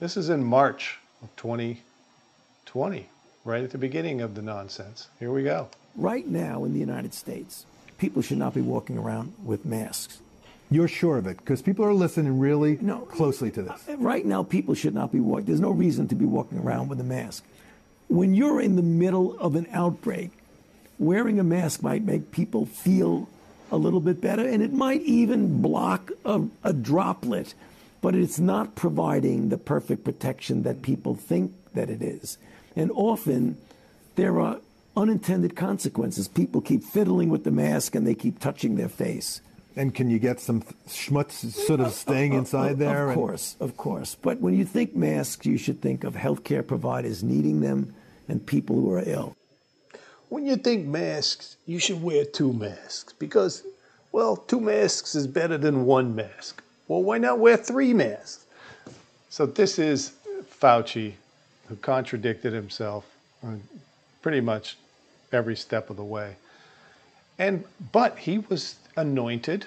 This 0.00 0.16
is 0.16 0.28
in 0.28 0.42
March 0.42 0.98
of 1.22 1.28
2020, 1.36 3.08
right 3.44 3.62
at 3.62 3.70
the 3.70 3.78
beginning 3.78 4.20
of 4.20 4.34
the 4.34 4.42
nonsense. 4.42 5.06
Here 5.20 5.30
we 5.30 5.44
go. 5.44 5.68
Right 5.94 6.26
now 6.26 6.64
in 6.64 6.72
the 6.72 6.80
United 6.80 7.14
States, 7.14 7.64
people 7.96 8.22
should 8.22 8.38
not 8.38 8.54
be 8.54 8.60
walking 8.60 8.98
around 8.98 9.34
with 9.44 9.64
masks. 9.64 10.18
You're 10.68 10.88
sure 10.88 11.16
of 11.16 11.28
it 11.28 11.36
because 11.36 11.62
people 11.62 11.84
are 11.84 11.94
listening 11.94 12.40
really 12.40 12.76
no, 12.80 13.02
closely 13.02 13.52
to 13.52 13.62
this. 13.62 13.88
Uh, 13.88 13.96
right 13.98 14.26
now, 14.26 14.42
people 14.42 14.74
should 14.74 14.92
not 14.92 15.12
be 15.12 15.20
walking. 15.20 15.44
There's 15.44 15.60
no 15.60 15.70
reason 15.70 16.08
to 16.08 16.16
be 16.16 16.24
walking 16.24 16.58
around 16.58 16.88
with 16.88 16.98
a 16.98 17.04
mask. 17.04 17.44
When 18.08 18.34
you're 18.34 18.60
in 18.60 18.74
the 18.74 18.82
middle 18.82 19.38
of 19.38 19.54
an 19.54 19.68
outbreak, 19.72 20.32
wearing 20.98 21.38
a 21.38 21.44
mask 21.44 21.84
might 21.84 22.02
make 22.02 22.32
people 22.32 22.66
feel 22.66 23.28
a 23.70 23.76
little 23.76 24.00
bit 24.00 24.20
better, 24.20 24.44
and 24.44 24.60
it 24.60 24.72
might 24.72 25.02
even 25.02 25.62
block 25.62 26.10
a, 26.24 26.42
a 26.64 26.72
droplet, 26.72 27.54
but 28.06 28.14
it's 28.14 28.38
not 28.38 28.76
providing 28.76 29.48
the 29.48 29.58
perfect 29.58 30.04
protection 30.04 30.62
that 30.62 30.80
people 30.80 31.16
think 31.16 31.52
that 31.74 31.90
it 31.90 32.00
is. 32.00 32.38
And 32.76 32.92
often 32.94 33.58
there 34.14 34.38
are 34.38 34.60
unintended 34.96 35.56
consequences. 35.56 36.28
People 36.28 36.60
keep 36.60 36.84
fiddling 36.84 37.30
with 37.30 37.42
the 37.42 37.50
mask 37.50 37.96
and 37.96 38.06
they 38.06 38.14
keep 38.14 38.38
touching 38.38 38.76
their 38.76 38.88
face. 38.88 39.40
And 39.74 39.92
can 39.92 40.08
you 40.08 40.20
get 40.20 40.38
some 40.38 40.62
schmutz 40.86 41.50
sort 41.50 41.80
of 41.80 41.90
staying 41.90 42.34
inside 42.34 42.78
there? 42.78 43.08
Of 43.08 43.16
course, 43.16 43.56
of 43.58 43.76
course. 43.76 44.14
But 44.14 44.40
when 44.40 44.56
you 44.56 44.64
think 44.64 44.94
masks, 44.94 45.44
you 45.44 45.58
should 45.58 45.82
think 45.82 46.04
of 46.04 46.14
healthcare 46.14 46.64
providers 46.64 47.24
needing 47.24 47.60
them 47.60 47.92
and 48.28 48.46
people 48.46 48.76
who 48.76 48.92
are 48.92 49.02
ill. 49.04 49.34
When 50.28 50.46
you 50.46 50.54
think 50.54 50.86
masks, 50.86 51.56
you 51.66 51.80
should 51.80 52.00
wear 52.00 52.24
two 52.24 52.52
masks 52.52 53.14
because, 53.14 53.64
well, 54.12 54.36
two 54.36 54.60
masks 54.60 55.16
is 55.16 55.26
better 55.26 55.58
than 55.58 55.86
one 55.86 56.14
mask. 56.14 56.62
Well, 56.88 57.02
why 57.02 57.18
not 57.18 57.38
wear 57.38 57.56
three 57.56 57.92
masks? 57.92 58.46
So 59.28 59.46
this 59.46 59.78
is 59.78 60.12
Fauci, 60.60 61.14
who 61.68 61.76
contradicted 61.76 62.52
himself 62.52 63.04
pretty 64.22 64.40
much 64.40 64.76
every 65.32 65.56
step 65.56 65.90
of 65.90 65.96
the 65.96 66.04
way. 66.04 66.36
And 67.38 67.64
but 67.92 68.18
he 68.18 68.38
was 68.38 68.76
anointed 68.96 69.66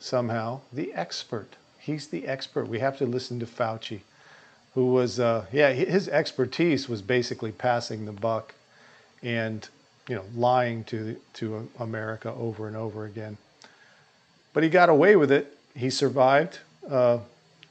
somehow 0.00 0.60
the 0.72 0.92
expert. 0.94 1.56
He's 1.78 2.06
the 2.06 2.26
expert. 2.26 2.66
We 2.66 2.78
have 2.78 2.96
to 2.98 3.06
listen 3.06 3.38
to 3.40 3.46
Fauci, 3.46 4.00
who 4.74 4.86
was 4.92 5.20
uh, 5.20 5.46
yeah 5.52 5.72
his 5.72 6.08
expertise 6.08 6.88
was 6.88 7.02
basically 7.02 7.52
passing 7.52 8.06
the 8.06 8.12
buck, 8.12 8.54
and 9.22 9.68
you 10.08 10.14
know, 10.14 10.24
lying 10.34 10.84
to 10.84 11.16
to 11.34 11.68
America 11.78 12.32
over 12.32 12.68
and 12.68 12.76
over 12.76 13.04
again. 13.04 13.36
But 14.52 14.62
he 14.62 14.68
got 14.68 14.88
away 14.88 15.16
with 15.16 15.32
it. 15.32 15.53
He 15.74 15.90
survived. 15.90 16.60
Uh, 16.88 17.18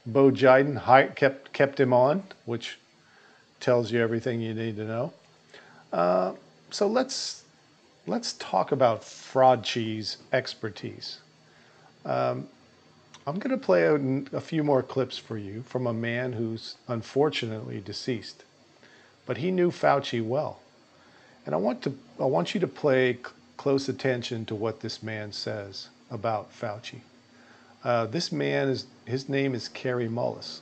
Bo 0.06 0.30
Jiden 0.30 1.14
kept 1.16 1.52
kept 1.52 1.80
him 1.80 1.92
on, 1.92 2.22
which 2.44 2.78
tells 3.60 3.90
you 3.90 4.00
everything 4.00 4.40
you 4.40 4.52
need 4.52 4.76
to 4.76 4.84
know. 4.84 5.12
Uh, 5.92 6.32
so 6.70 6.86
let's 6.86 7.44
let's 8.06 8.34
talk 8.34 8.72
about 8.72 9.02
Fraudchi's 9.02 10.18
expertise. 10.32 11.20
Um, 12.04 12.46
I'm 13.26 13.38
going 13.38 13.58
to 13.58 13.64
play 13.64 13.84
a, 13.84 14.36
a 14.36 14.40
few 14.40 14.62
more 14.62 14.82
clips 14.82 15.16
for 15.16 15.38
you 15.38 15.62
from 15.62 15.86
a 15.86 15.94
man 15.94 16.34
who's 16.34 16.76
unfortunately 16.88 17.80
deceased, 17.80 18.44
but 19.24 19.38
he 19.38 19.50
knew 19.50 19.70
Fauci 19.70 20.22
well. 20.22 20.60
And 21.46 21.54
I 21.54 21.58
want 21.58 21.80
to 21.82 21.96
I 22.20 22.24
want 22.24 22.54
you 22.54 22.60
to 22.60 22.66
play 22.66 23.18
close 23.56 23.88
attention 23.88 24.44
to 24.46 24.54
what 24.54 24.80
this 24.80 25.02
man 25.02 25.32
says 25.32 25.88
about 26.10 26.52
Fauci. 26.52 27.00
Uh, 27.84 28.06
this 28.06 28.32
man 28.32 28.68
is 28.68 28.86
his 29.04 29.28
name 29.28 29.54
is 29.54 29.68
Kary 29.68 30.08
Mullis, 30.08 30.60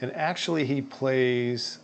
and 0.00 0.12
actually 0.12 0.66
he 0.66 0.82
plays 0.82 1.78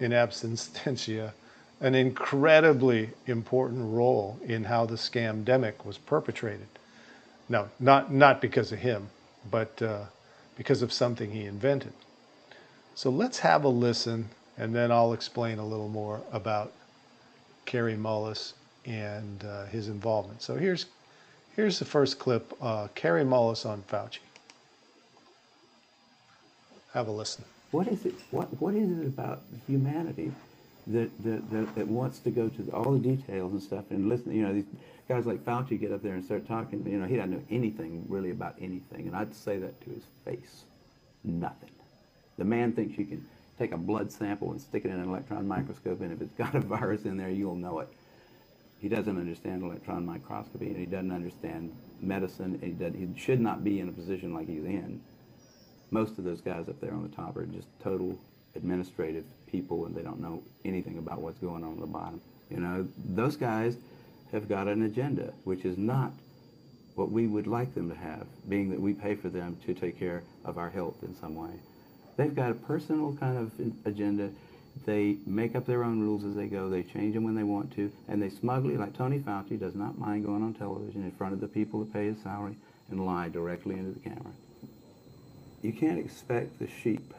in 0.00 0.10
absentia 0.10 1.32
an 1.80 1.94
incredibly 1.94 3.10
important 3.26 3.94
role 3.94 4.38
in 4.44 4.64
how 4.64 4.84
the 4.84 4.96
scamdemic 4.96 5.84
was 5.84 5.98
perpetrated. 5.98 6.66
No, 7.48 7.68
not 7.78 8.12
not 8.12 8.40
because 8.40 8.72
of 8.72 8.80
him, 8.80 9.08
but 9.50 9.80
uh, 9.80 10.04
because 10.56 10.82
of 10.82 10.92
something 10.92 11.30
he 11.30 11.44
invented. 11.44 11.92
So 12.94 13.08
let's 13.08 13.38
have 13.38 13.64
a 13.64 13.68
listen 13.68 14.28
and 14.58 14.74
then 14.74 14.92
I'll 14.92 15.12
explain 15.12 15.58
a 15.58 15.66
little 15.66 15.88
more 15.88 16.20
about 16.30 16.72
Kary 17.64 17.96
Mullis 17.96 18.52
and 18.84 19.44
uh, 19.44 19.66
his 19.66 19.88
involvement. 19.88 20.42
So 20.42 20.56
here's 20.56 20.86
here's 21.56 21.78
the 21.78 21.84
first 21.84 22.18
clip: 22.18 22.52
uh, 22.60 22.88
Kary 22.94 23.24
Mullis 23.24 23.66
on 23.66 23.82
Fauci. 23.82 24.18
Have 26.94 27.08
a 27.08 27.12
listen. 27.12 27.44
What 27.70 27.88
is 27.88 28.04
it? 28.04 28.14
What 28.30 28.60
what 28.60 28.74
is 28.74 28.98
it 28.98 29.06
about 29.06 29.42
humanity 29.66 30.32
that, 30.88 31.10
that, 31.22 31.50
that, 31.50 31.74
that 31.74 31.88
wants 31.88 32.18
to 32.20 32.30
go 32.30 32.48
to 32.48 32.70
all 32.72 32.92
the 32.92 32.98
details 32.98 33.52
and 33.52 33.62
stuff 33.62 33.84
and 33.90 34.08
listen. 34.08 34.32
You 34.34 34.42
know, 34.42 34.52
these 34.52 34.64
guys 35.08 35.26
like 35.26 35.44
Fauci 35.44 35.78
get 35.78 35.92
up 35.92 36.02
there 36.02 36.14
and 36.14 36.24
start 36.24 36.46
talking. 36.46 36.84
You 36.86 36.98
know, 36.98 37.06
he 37.06 37.16
doesn't 37.16 37.30
know 37.30 37.42
anything 37.50 38.04
really 38.08 38.30
about 38.30 38.56
anything, 38.60 39.06
and 39.06 39.16
I'd 39.16 39.34
say 39.34 39.58
that 39.58 39.80
to 39.84 39.90
his 39.90 40.02
face. 40.24 40.64
Nothing. 41.24 41.70
The 42.38 42.44
man 42.44 42.72
thinks 42.72 42.98
you 42.98 43.04
can 43.04 43.24
take 43.58 43.72
a 43.72 43.76
blood 43.76 44.10
sample 44.10 44.50
and 44.50 44.60
stick 44.60 44.84
it 44.84 44.88
in 44.88 44.98
an 44.98 45.08
electron 45.08 45.46
microscope, 45.46 46.00
and 46.00 46.12
if 46.12 46.20
it's 46.20 46.34
got 46.34 46.54
a 46.54 46.60
virus 46.60 47.04
in 47.04 47.16
there, 47.16 47.30
you'll 47.30 47.54
know 47.54 47.80
it. 47.80 47.88
He 48.82 48.88
doesn't 48.88 49.16
understand 49.16 49.62
electron 49.62 50.04
microscopy, 50.04 50.66
and 50.66 50.76
he 50.76 50.86
doesn't 50.86 51.12
understand 51.12 51.72
medicine. 52.00 52.58
And 52.60 52.64
he, 52.64 52.70
does, 52.70 52.92
he 52.94 53.08
should 53.16 53.40
not 53.40 53.62
be 53.62 53.78
in 53.78 53.88
a 53.88 53.92
position 53.92 54.34
like 54.34 54.48
he's 54.48 54.64
in. 54.64 55.00
Most 55.92 56.18
of 56.18 56.24
those 56.24 56.40
guys 56.40 56.68
up 56.68 56.80
there 56.80 56.92
on 56.92 57.08
the 57.08 57.14
top 57.14 57.36
are 57.36 57.46
just 57.46 57.68
total 57.80 58.18
administrative 58.56 59.24
people, 59.46 59.86
and 59.86 59.94
they 59.94 60.02
don't 60.02 60.20
know 60.20 60.42
anything 60.64 60.98
about 60.98 61.20
what's 61.20 61.38
going 61.38 61.62
on 61.62 61.74
at 61.74 61.80
the 61.80 61.86
bottom. 61.86 62.20
You 62.50 62.58
know, 62.58 62.88
those 63.14 63.36
guys 63.36 63.76
have 64.32 64.48
got 64.48 64.66
an 64.66 64.82
agenda, 64.82 65.32
which 65.44 65.64
is 65.64 65.78
not 65.78 66.10
what 66.96 67.12
we 67.12 67.28
would 67.28 67.46
like 67.46 67.74
them 67.74 67.88
to 67.88 67.94
have, 67.94 68.26
being 68.48 68.68
that 68.70 68.80
we 68.80 68.94
pay 68.94 69.14
for 69.14 69.28
them 69.28 69.56
to 69.64 69.74
take 69.74 69.96
care 69.96 70.24
of 70.44 70.58
our 70.58 70.70
health 70.70 70.96
in 71.02 71.14
some 71.14 71.36
way. 71.36 71.52
They've 72.16 72.34
got 72.34 72.50
a 72.50 72.54
personal 72.54 73.14
kind 73.14 73.38
of 73.38 73.52
agenda. 73.86 74.30
They 74.84 75.16
make 75.26 75.54
up 75.54 75.66
their 75.66 75.84
own 75.84 76.00
rules 76.00 76.24
as 76.24 76.34
they 76.34 76.46
go. 76.46 76.68
They 76.68 76.82
change 76.82 77.14
them 77.14 77.24
when 77.24 77.34
they 77.34 77.42
want 77.42 77.74
to. 77.76 77.92
And 78.08 78.20
they 78.20 78.30
smugly, 78.30 78.76
like 78.76 78.96
Tony 78.96 79.18
Fauci, 79.18 79.58
does 79.58 79.74
not 79.74 79.98
mind 79.98 80.24
going 80.24 80.42
on 80.42 80.54
television 80.54 81.04
in 81.04 81.10
front 81.12 81.34
of 81.34 81.40
the 81.40 81.48
people 81.48 81.80
that 81.80 81.92
pay 81.92 82.06
his 82.06 82.18
salary 82.22 82.56
and 82.90 83.06
lie 83.06 83.28
directly 83.28 83.76
into 83.76 83.92
the 83.92 84.00
camera. 84.00 84.32
You 85.62 85.72
can't 85.72 85.98
expect 85.98 86.58
the 86.58 86.68
sheep. 86.82 87.14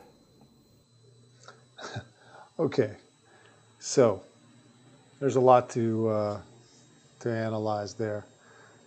okay. 2.60 2.98
So, 3.80 4.24
there's 5.20 5.38
a 5.38 5.42
lot 5.42 5.70
to, 5.72 6.10
uh, 6.10 6.40
to 7.22 7.30
analyze 7.30 7.94
there. 7.94 8.26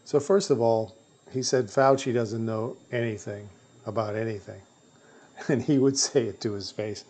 So, 0.04 0.20
first 0.20 0.50
of 0.50 0.60
all, 0.60 0.94
he 1.32 1.42
said 1.42 1.66
Fauci 1.66 2.12
doesn't 2.12 2.44
know 2.44 2.76
anything 2.92 3.48
about 3.86 4.16
anything. 4.16 4.60
and 5.48 5.62
he 5.62 5.78
would 5.78 5.98
say 5.98 6.24
it 6.24 6.40
to 6.42 6.52
his 6.52 6.70
face. 6.70 7.04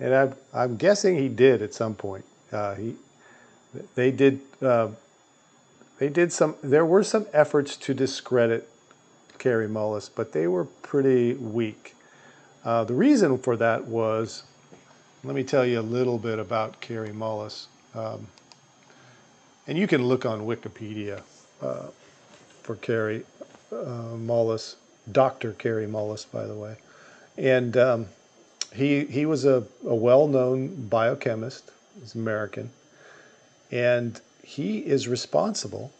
And 0.00 0.14
I'm, 0.14 0.34
I'm 0.52 0.76
guessing 0.76 1.16
he 1.16 1.28
did 1.28 1.62
at 1.62 1.74
some 1.74 1.94
point. 1.94 2.24
Uh, 2.52 2.74
he, 2.74 2.96
they 3.94 4.10
did, 4.10 4.40
uh, 4.62 4.88
they 5.98 6.08
did 6.08 6.32
some. 6.32 6.56
There 6.62 6.84
were 6.84 7.02
some 7.02 7.26
efforts 7.32 7.76
to 7.78 7.94
discredit 7.94 8.68
Kary 9.38 9.68
Mullis, 9.68 10.10
but 10.14 10.32
they 10.32 10.46
were 10.46 10.64
pretty 10.64 11.34
weak. 11.34 11.94
Uh, 12.64 12.84
the 12.84 12.94
reason 12.94 13.38
for 13.38 13.56
that 13.56 13.84
was, 13.84 14.42
let 15.22 15.34
me 15.34 15.44
tell 15.44 15.66
you 15.66 15.80
a 15.80 15.82
little 15.82 16.18
bit 16.18 16.38
about 16.38 16.80
Kary 16.80 17.10
Mullis, 17.10 17.66
um, 17.94 18.26
and 19.66 19.78
you 19.78 19.86
can 19.86 20.02
look 20.02 20.24
on 20.24 20.40
Wikipedia 20.40 21.22
uh, 21.62 21.86
for 22.62 22.76
Kary 22.76 23.24
uh, 23.70 24.16
Mullis, 24.16 24.76
Dr. 25.12 25.52
Kary 25.52 25.86
Mullis, 25.86 26.30
by 26.30 26.46
the 26.46 26.54
way. 26.54 26.76
And 27.36 27.76
um, 27.76 28.06
he, 28.74 29.04
he 29.04 29.24
was 29.24 29.44
a, 29.44 29.64
a 29.86 29.94
well 29.94 30.26
known 30.26 30.88
biochemist, 30.88 31.70
he's 32.00 32.14
American, 32.14 32.70
and 33.70 34.20
he 34.42 34.78
is 34.78 35.08
responsible 35.08 35.92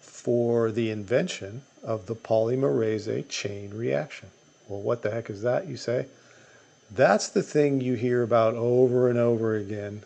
for 0.00 0.70
the 0.70 0.90
invention 0.90 1.62
of 1.82 2.06
the 2.06 2.14
polymerase 2.14 3.28
chain 3.28 3.70
reaction. 3.74 4.28
Well, 4.68 4.80
what 4.80 5.02
the 5.02 5.10
heck 5.10 5.30
is 5.30 5.42
that, 5.42 5.66
you 5.66 5.76
say? 5.76 6.06
That's 6.92 7.28
the 7.28 7.42
thing 7.42 7.80
you 7.80 7.94
hear 7.94 8.22
about 8.22 8.54
over 8.54 9.08
and 9.08 9.18
over 9.18 9.56
again, 9.56 10.04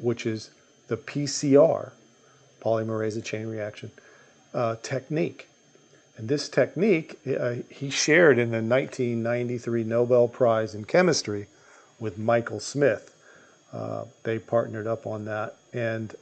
which 0.00 0.26
is 0.26 0.50
the 0.88 0.96
PCR, 0.96 1.92
polymerase 2.60 3.22
chain 3.24 3.46
reaction, 3.46 3.90
uh, 4.52 4.76
technique. 4.82 5.48
And 6.16 6.28
this 6.28 6.48
technique 6.48 7.18
uh, 7.26 7.56
he 7.68 7.90
shared 7.90 8.38
in 8.38 8.50
the 8.50 8.62
1993 8.62 9.84
Nobel 9.84 10.28
Prize 10.28 10.74
in 10.74 10.84
Chemistry 10.84 11.46
with 11.98 12.18
Michael 12.18 12.60
Smith. 12.60 13.14
Uh, 13.72 14.04
they 14.22 14.38
partnered 14.38 14.86
up 14.86 15.06
on 15.06 15.24
that. 15.24 15.56
And 15.72 16.14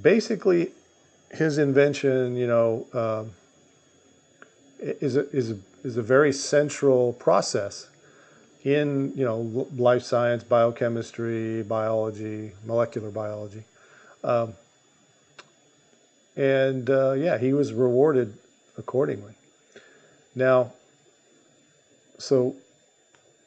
basically, 0.00 0.72
his 1.30 1.58
invention, 1.58 2.36
you 2.36 2.46
know, 2.48 2.86
uh, 2.92 3.24
is, 4.80 5.16
a, 5.16 5.30
is, 5.30 5.52
a, 5.52 5.58
is 5.84 5.96
a 5.96 6.02
very 6.02 6.32
central 6.32 7.12
process 7.12 7.88
in, 8.64 9.12
you 9.14 9.24
know, 9.24 9.68
life 9.76 10.02
science, 10.02 10.42
biochemistry, 10.42 11.62
biology, 11.62 12.52
molecular 12.64 13.10
biology. 13.10 13.62
Um, 14.24 14.54
and 16.36 16.88
uh, 16.88 17.12
yeah, 17.12 17.38
he 17.38 17.52
was 17.52 17.72
rewarded 17.72 18.36
accordingly. 18.76 19.34
Now, 20.34 20.72
so 22.18 22.56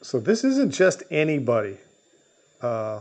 so 0.02 0.20
this 0.20 0.44
isn't 0.44 0.72
just 0.72 1.04
anybody 1.10 1.78
uh, 2.62 3.00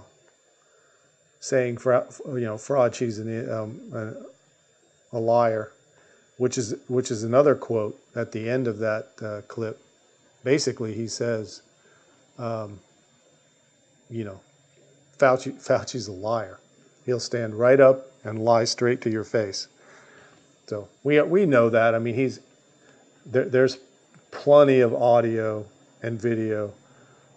saying 1.41 1.79
you 1.85 2.41
know 2.41 2.57
Fauci's 2.57 3.19
an, 3.19 3.51
um, 3.51 3.81
a, 3.93 5.17
a, 5.17 5.19
liar, 5.19 5.73
which 6.39 6.57
is 6.57 6.75
which 6.89 7.11
is 7.11 7.23
another 7.23 7.55
quote 7.55 7.99
at 8.15 8.33
the 8.33 8.49
end 8.49 8.67
of 8.67 8.79
that 8.79 9.09
uh, 9.21 9.43
clip. 9.49 9.81
Basically, 10.45 10.95
he 10.95 11.09
says, 11.09 11.63
um, 12.39 12.79
you 14.09 14.25
know, 14.25 14.41
Fauci 15.19 15.53
Fauci's 15.55 16.09
a 16.09 16.13
liar. 16.13 16.59
He'll 17.05 17.21
stand 17.21 17.55
right 17.55 17.81
up 17.81 18.07
and 18.25 18.43
lie 18.43 18.65
straight 18.65 19.03
to 19.03 19.11
your 19.11 19.25
face. 19.25 19.69
So 20.67 20.89
we 21.03 21.21
we 21.23 21.47
know 21.47 21.71
that. 21.71 21.95
I 21.95 21.99
mean, 21.99 22.15
he's 22.15 22.41
there, 23.27 23.45
there's 23.45 23.79
plenty 24.31 24.81
of 24.81 24.95
audio 24.95 25.65
and 26.03 26.21
video 26.21 26.73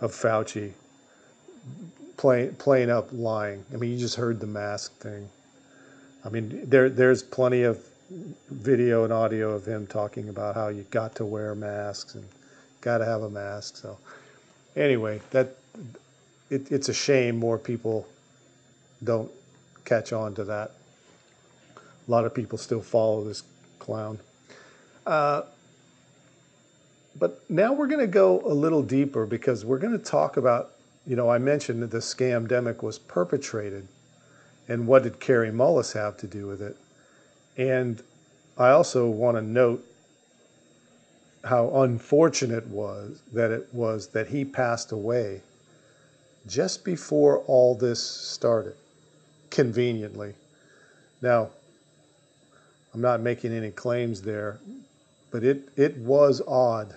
of 0.01 0.11
Fauci 0.11 0.73
playing 2.17 2.55
playing 2.55 2.89
up 2.89 3.07
lying. 3.11 3.63
I 3.73 3.77
mean, 3.77 3.91
you 3.91 3.97
just 3.97 4.15
heard 4.15 4.39
the 4.39 4.47
mask 4.47 4.93
thing. 4.99 5.29
I 6.25 6.29
mean, 6.29 6.61
there 6.69 6.89
there's 6.89 7.23
plenty 7.23 7.63
of 7.63 7.79
video 8.49 9.03
and 9.03 9.13
audio 9.13 9.51
of 9.51 9.65
him 9.65 9.85
talking 9.85 10.29
about 10.29 10.55
how 10.55 10.69
you 10.69 10.83
got 10.91 11.15
to 11.15 11.25
wear 11.25 11.53
masks 11.55 12.15
and 12.15 12.25
got 12.81 12.99
to 12.99 13.05
have 13.05 13.21
a 13.21 13.29
mask. 13.29 13.77
So 13.77 13.97
anyway, 14.75 15.21
that 15.31 15.55
it, 16.49 16.71
it's 16.71 16.89
a 16.89 16.93
shame 16.93 17.37
more 17.37 17.57
people 17.57 18.07
don't 19.03 19.31
catch 19.85 20.11
on 20.13 20.33
to 20.35 20.43
that 20.45 20.71
a 22.07 22.11
lot 22.11 22.25
of 22.25 22.33
people 22.33 22.57
still 22.57 22.81
follow 22.81 23.23
this 23.23 23.43
clown. 23.79 24.19
Uh, 25.05 25.43
but 27.19 27.41
now 27.49 27.73
we're 27.73 27.87
going 27.87 27.99
to 27.99 28.07
go 28.07 28.41
a 28.45 28.53
little 28.53 28.83
deeper 28.83 29.25
because 29.25 29.65
we're 29.65 29.79
going 29.79 29.97
to 29.97 30.03
talk 30.03 30.37
about, 30.37 30.71
you 31.05 31.15
know, 31.15 31.29
I 31.29 31.37
mentioned 31.37 31.81
that 31.81 31.91
the 31.91 31.97
scam 31.97 32.47
demic 32.47 32.83
was 32.83 32.99
perpetrated 32.99 33.87
and 34.67 34.85
what 34.85 35.03
did 35.03 35.19
Kary 35.19 35.49
Mullis 35.51 35.93
have 35.93 36.17
to 36.17 36.27
do 36.27 36.45
with 36.45 36.61
it? 36.61 36.77
And 37.57 38.03
I 38.57 38.69
also 38.69 39.07
want 39.07 39.37
to 39.37 39.41
note 39.41 39.83
how 41.43 41.81
unfortunate 41.81 42.67
was 42.67 43.21
that 43.33 43.51
it 43.51 43.67
was 43.71 44.07
that 44.07 44.27
he 44.27 44.43
passed 44.43 44.91
away 44.91 45.41
just 46.47 46.83
before 46.83 47.39
all 47.47 47.75
this 47.75 48.03
started, 48.03 48.75
conveniently. 49.49 50.33
Now, 51.21 51.49
I'm 52.97 53.03
not 53.03 53.21
making 53.21 53.53
any 53.53 53.69
claims 53.69 54.23
there, 54.23 54.57
but 55.29 55.43
it, 55.43 55.69
it 55.75 55.95
was 55.97 56.41
odd, 56.47 56.95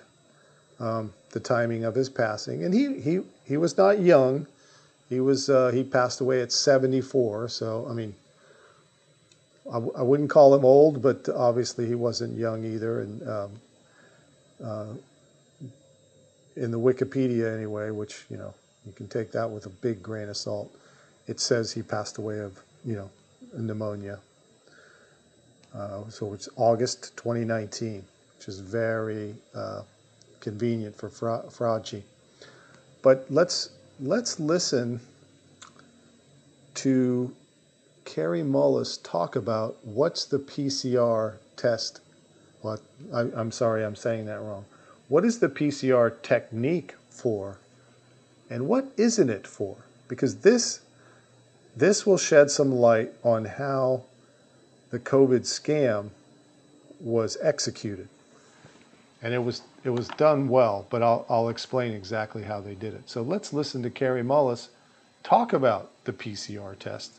um, 0.79 1.13
the 1.33 1.41
timing 1.41 1.85
of 1.85 1.95
his 1.95 2.09
passing. 2.09 2.65
And 2.65 2.73
he, 2.73 2.99
he, 3.03 3.21
he 3.45 3.59
was 3.59 3.77
not 3.77 4.01
young. 4.01 4.47
He 5.11 5.21
was 5.21 5.51
uh, 5.51 5.73
he 5.75 5.85
passed 5.85 6.23
away 6.23 6.41
at 6.41 6.53
74. 6.53 7.51
So 7.51 7.87
I 7.87 7.93
mean, 7.93 8.15
I 9.69 9.75
w- 9.75 9.93
I 9.95 10.01
wouldn't 10.01 10.31
call 10.31 10.55
him 10.55 10.65
old, 10.65 11.03
but 11.03 11.29
obviously 11.29 11.87
he 11.87 11.97
wasn't 11.97 12.39
young 12.39 12.65
either. 12.65 13.03
And 13.03 13.29
um, 13.29 13.51
uh, 14.65 14.87
in 16.57 16.71
the 16.71 16.81
Wikipedia 16.81 17.55
anyway, 17.55 17.91
which 17.91 18.25
you 18.31 18.39
know 18.39 18.55
you 18.87 18.93
can 18.93 19.07
take 19.07 19.33
that 19.33 19.51
with 19.51 19.67
a 19.67 19.71
big 19.71 20.03
grain 20.03 20.31
of 20.31 20.37
salt, 20.39 20.75
it 21.27 21.41
says 21.41 21.73
he 21.73 21.83
passed 21.83 22.17
away 22.17 22.39
of 22.39 22.59
you 22.87 22.97
know 22.97 23.11
pneumonia. 23.53 24.19
Uh, 25.75 26.09
so 26.09 26.33
it's 26.35 26.49
August 26.57 27.17
2019, 27.17 28.05
which 28.37 28.49
is 28.49 28.61
very 28.61 29.35
uh, 29.55 29.83
convenient 30.41 30.97
for 30.97 31.09
Fra-. 31.09 31.45
But 33.03 33.27
let's 33.31 33.71
let's 34.01 34.41
listen 34.41 35.01
to 36.75 37.35
Kary 38.05 38.43
Mullis 38.43 39.03
talk 39.03 39.37
about 39.37 39.77
what's 39.85 40.25
the 40.25 40.39
PCR 40.39 41.35
test. 41.57 42.01
What 42.63 42.81
I, 43.15 43.21
I'm 43.35 43.53
sorry, 43.53 43.85
I'm 43.85 43.97
saying 43.97 44.27
that 44.27 44.41
wrong. 44.41 44.65
What 45.09 45.25
is 45.25 45.39
the 45.39 45.49
PCR 45.49 46.21
technique 46.23 46.95
for, 47.11 47.59
and 48.49 48.67
what 48.69 48.93
isn't 48.97 49.31
it 49.31 49.47
for? 49.47 49.77
Because 50.09 50.37
this 50.39 50.81
This 51.77 52.05
will 52.05 52.19
shed 52.19 52.51
some 52.51 52.73
light 52.73 53.13
on 53.23 53.45
how 53.45 54.03
the 54.91 54.99
COVID 54.99 55.41
scam 55.41 56.11
was 57.01 57.37
executed. 57.43 58.09
And 59.23 59.35
it 59.35 59.45
was 59.45 59.63
it 59.85 59.91
was 59.91 60.09
done 60.09 60.49
well, 60.49 60.87
but 60.91 61.03
I'll, 61.03 61.25
I'll 61.29 61.49
explain 61.49 61.93
exactly 61.93 62.43
how 62.43 62.61
they 62.61 62.75
did 62.75 62.95
it. 62.95 63.09
So 63.09 63.23
let's 63.23 63.53
listen 63.53 63.83
to 63.83 63.91
Kary 63.91 64.23
Mullis 64.23 64.69
talk 65.23 65.53
about 65.53 65.91
the 66.05 66.13
PCR 66.13 66.79
test. 66.79 67.13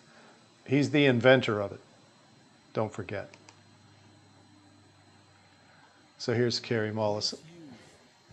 He's 0.65 0.91
the 0.91 1.05
inventor 1.05 1.59
of 1.59 1.71
it. 1.71 1.79
Don't 2.73 2.93
forget. 2.93 3.29
So 6.17 6.33
here's 6.33 6.59
Kary 6.59 6.91
Mullis. 6.91 7.33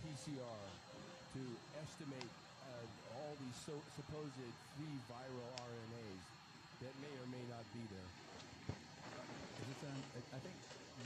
PCR 0.05 0.61
to 1.33 1.41
estimate 1.81 2.31
uh, 2.69 3.17
all 3.17 3.33
these 3.41 3.57
so, 3.65 3.73
supposed 3.97 4.37
free 4.77 4.97
viral 5.09 5.49
RNAs 5.57 6.23
that 6.85 6.93
may 7.01 7.13
or 7.17 7.27
may 7.33 7.43
not 7.49 7.65
be 7.73 7.81
there. 7.89 8.09
Does 9.57 9.67
it 9.73 9.77
sound, 9.81 10.01
I, 10.15 10.21
I 10.37 10.39
think 10.39 10.55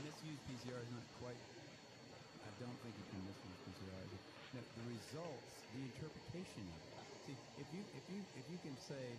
misuse 0.04 0.38
PCR 0.44 0.76
is 0.76 0.92
not 0.92 1.06
quite, 1.24 1.40
I 2.44 2.50
don't 2.60 2.78
think 2.84 2.94
you 3.00 3.06
can 3.10 3.20
misuse 3.32 3.58
PCR. 3.64 4.04
No, 4.54 4.60
the 4.60 4.84
results, 4.92 5.50
the 5.72 5.82
interpretation 5.88 6.62
of 6.68 6.80
it. 6.84 7.32
See, 7.32 7.36
if 7.58 8.03
you, 8.14 8.22
if 8.38 8.46
you, 8.46 8.58
can 8.62 8.78
say, 8.78 9.18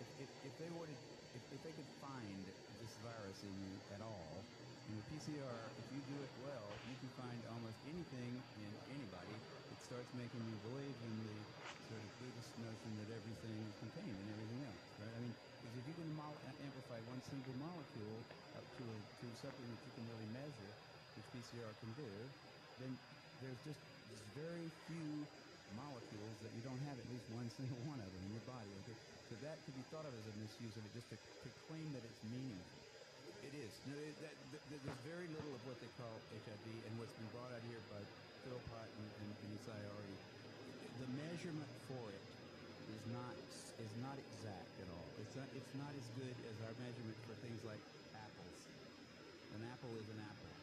if, 0.00 0.08
if, 0.16 0.28
if 0.40 0.54
they 0.56 0.72
wanted, 0.72 0.96
if, 1.36 1.44
if 1.52 1.60
they 1.60 1.76
could 1.76 1.88
find 2.00 2.48
this 2.80 2.96
virus 3.04 3.44
in 3.44 3.52
you 3.60 3.76
at 3.92 4.00
all, 4.00 4.48
in 4.88 4.96
the 4.96 5.04
PCR, 5.04 5.72
if 5.80 5.84
you 5.92 6.00
do 6.04 6.24
it 6.24 6.32
well, 6.40 6.80
you 6.88 6.96
can 6.96 7.12
find 7.16 7.44
almost 7.48 7.76
anything 7.84 8.40
in 8.56 8.72
anybody. 8.88 9.40
It 9.72 9.80
starts 9.80 10.12
making 10.16 10.44
you 10.44 10.56
believe 10.60 10.96
in 11.04 11.24
the 11.24 11.44
sort 11.88 12.00
of 12.00 12.08
Buddhist 12.20 12.56
notion 12.56 12.96
that 12.96 13.12
everything 13.12 13.68
is 13.68 13.76
contained 13.76 14.16
in 14.20 14.28
everything 14.32 14.64
else, 14.64 14.84
right? 14.96 15.12
I 15.12 15.20
mean, 15.20 15.36
because 15.60 15.76
if 15.76 15.84
you 15.84 15.96
can 15.96 16.08
mo- 16.08 16.40
uh, 16.40 16.64
amplify 16.64 17.00
one 17.04 17.20
single 17.20 17.52
molecule 17.56 18.24
up 18.56 18.64
to, 18.80 18.84
a, 18.88 18.98
to 19.20 19.26
something 19.36 19.68
that 19.68 19.80
you 19.84 19.92
can 19.92 20.08
really 20.08 20.28
measure, 20.28 20.72
which 21.16 21.28
PCR 21.32 21.76
can 21.80 21.92
do, 21.92 22.28
then 22.80 22.96
there's 23.40 23.60
just 23.64 23.80
very 24.32 24.72
few 24.88 25.28
molecules 25.72 26.36
that 26.44 26.52
you 26.52 26.62
don't 26.62 26.82
have 26.84 26.98
at 26.98 27.08
least 27.08 27.26
one 27.32 27.48
single 27.58 27.80
one 27.88 28.00
of 28.00 28.10
them 28.12 28.22
in 28.28 28.32
your 28.36 28.46
body. 28.48 28.72
Okay? 28.84 28.96
So 29.30 29.34
that 29.40 29.56
could 29.64 29.76
be 29.76 29.84
thought 29.88 30.04
of 30.04 30.12
as 30.12 30.26
a 30.28 30.36
misuse 30.36 30.76
of 30.76 30.84
it, 30.84 30.92
just 30.92 31.08
to, 31.08 31.16
to 31.16 31.48
claim 31.70 31.92
that 31.96 32.04
it's 32.04 32.22
meaningful. 32.24 32.80
It 33.44 33.52
is. 33.52 33.72
No, 33.84 33.92
it, 33.96 34.16
that, 34.24 34.34
th- 34.52 34.64
there's 34.84 35.00
very 35.04 35.28
little 35.28 35.52
of 35.52 35.62
what 35.68 35.76
they 35.80 35.92
call 36.00 36.16
HIV, 36.32 36.64
and 36.88 36.96
what's 36.96 37.12
been 37.12 37.28
brought 37.28 37.52
out 37.52 37.60
here 37.68 37.80
by 37.92 38.00
Philpott 38.44 38.88
and, 38.96 39.08
and, 39.20 39.28
and 39.44 39.48
Isai 39.52 39.80
already. 39.92 40.16
The 41.00 41.08
measurement 41.12 41.68
for 41.88 42.08
it 42.12 42.24
is 42.88 43.04
not 43.08 43.36
is 43.80 43.92
not 44.00 44.16
exact 44.16 44.72
at 44.80 44.88
all. 44.88 45.08
It's 45.20 45.34
not 45.36 45.48
it's 45.52 45.74
not 45.74 45.92
as 45.92 46.06
good 46.16 46.36
as 46.48 46.56
our 46.64 46.74
measurement 46.80 47.18
for 47.28 47.34
things 47.44 47.60
like 47.64 47.82
apples. 48.14 48.56
An 49.56 49.62
apple 49.64 49.92
is 50.00 50.08
an 50.08 50.20
apple. 50.20 50.54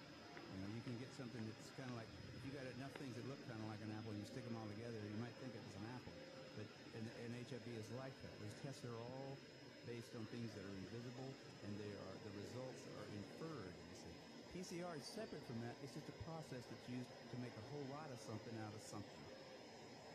You 0.51 0.57
know, 0.61 0.69
you 0.73 0.81
can 0.81 0.97
get 0.97 1.09
something 1.21 1.43
that's 1.45 1.69
kind 1.77 1.89
of 1.89 1.97
like 2.01 2.11
if 2.41 2.49
you 2.49 2.57
got 2.57 2.65
enough 2.73 2.97
things 2.97 3.13
that 3.21 3.29
look 3.29 3.37
kind 3.45 3.61
of 3.61 3.69
like 3.69 3.85
an 3.85 3.93
apple 3.93 4.09
and 4.17 4.17
you 4.17 4.25
stick 4.25 4.41
them 4.49 4.57
all 4.57 4.65
together, 4.65 5.05
you 5.05 5.13
might 5.21 5.37
think 5.37 5.53
it's 5.53 5.77
an 5.77 5.85
apple. 5.93 6.17
But 6.57 6.65
and, 6.97 7.05
and 7.21 7.37
HIV 7.37 7.69
is 7.69 7.93
like 7.93 8.17
that. 8.25 8.41
Those 8.41 8.57
tests 8.57 8.81
are 8.81 8.97
all 8.97 9.37
based 9.85 10.17
on 10.17 10.25
things 10.33 10.57
that 10.57 10.65
are 10.65 10.73
invisible, 10.73 11.37
and 11.61 11.77
they 11.77 11.93
are 11.93 12.17
the 12.25 12.33
results 12.33 12.89
are 12.97 13.05
inferred. 13.13 13.77
You 13.85 13.93
see, 13.93 14.17
PCR 14.49 14.97
is 14.97 15.05
separate 15.05 15.45
from 15.45 15.61
that. 15.61 15.77
It's 15.85 15.93
just 15.93 16.09
a 16.09 16.17
process 16.25 16.65
that's 16.65 16.89
used 16.89 17.13
to 17.29 17.37
make 17.37 17.53
a 17.61 17.65
whole 17.69 17.85
lot 17.85 18.09
of 18.09 18.17
something 18.17 18.57
out 18.57 18.73
of 18.73 18.81
something. 18.81 19.21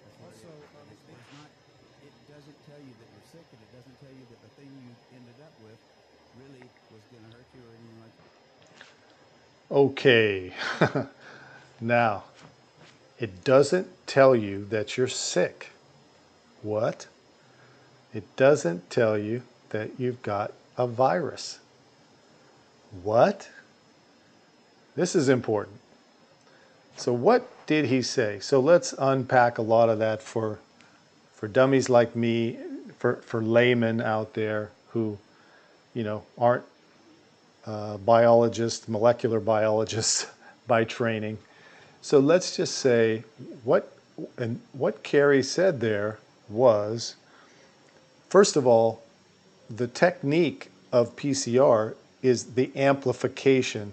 That's 0.03 0.19
what 0.19 0.35
Also, 0.35 0.51
it 0.51 0.51
is. 0.51 0.75
um, 0.83 0.89
it's, 0.91 1.07
it's 1.07 1.31
not. 1.33 1.51
It 2.03 2.15
doesn't 2.27 2.59
tell 2.67 2.83
you 2.83 2.95
that 2.99 3.09
you're 3.15 3.25
sick, 3.31 3.47
and 3.55 3.63
it 3.63 3.71
doesn't 3.71 4.03
tell 4.03 4.13
you 4.13 4.27
that 4.27 4.43
the 4.43 4.51
thing 4.59 4.75
you 4.75 4.99
ended 5.15 5.39
up 5.39 5.55
with 5.63 5.79
really 6.35 6.75
was 6.91 7.07
going 7.07 7.23
to 7.23 7.31
hurt 7.31 7.47
you 7.55 7.63
or 7.63 7.73
anything 7.79 7.99
like 8.03 8.17
that. 8.19 8.35
Okay. 9.71 10.53
now, 11.81 12.25
it 13.19 13.45
doesn't 13.45 13.89
tell 14.07 14.35
you 14.35 14.65
that 14.67 14.97
you're 14.97 15.09
sick. 15.09 15.71
What? 16.63 17.07
It 18.15 18.25
doesn't 18.37 18.91
tell 18.91 19.19
you 19.19 19.43
that 19.71 19.91
you've 19.99 20.23
got 20.23 20.53
a 20.77 20.87
virus. 20.87 21.59
What? 23.03 23.49
This 24.95 25.15
is 25.15 25.29
important. 25.29 25.77
So 26.97 27.13
what 27.13 27.49
did 27.67 27.87
he 27.87 28.01
say? 28.01 28.39
So 28.41 28.61
let's 28.61 28.95
unpack 28.99 29.59
a 29.59 29.63
lot 29.63 29.89
of 29.89 29.99
that 29.99 30.23
for 30.23 30.59
for 31.35 31.49
dummies 31.49 31.91
like 31.91 32.17
me, 32.17 32.59
for 32.99 33.17
for 33.17 33.43
laymen 33.43 34.01
out 34.01 34.33
there 34.33 34.71
who, 34.93 35.19
you 35.93 36.03
know, 36.03 36.23
aren't 36.39 36.65
uh, 37.67 37.99
biologists, 37.99 38.89
molecular 38.89 39.41
biologists 39.41 40.27
by 40.67 40.85
training. 40.85 41.37
So 42.07 42.21
let's 42.21 42.57
just 42.57 42.79
say 42.79 43.25
what 43.65 43.93
and 44.39 44.61
what 44.71 45.03
Kary 45.03 45.43
said 45.43 45.81
there 45.81 46.21
was, 46.49 47.17
first 48.29 48.55
of 48.55 48.65
all, 48.65 49.03
the 49.69 49.89
technique 49.89 50.71
of 50.93 51.17
PCR 51.17 51.97
is 52.23 52.55
the 52.55 52.71
amplification 52.77 53.93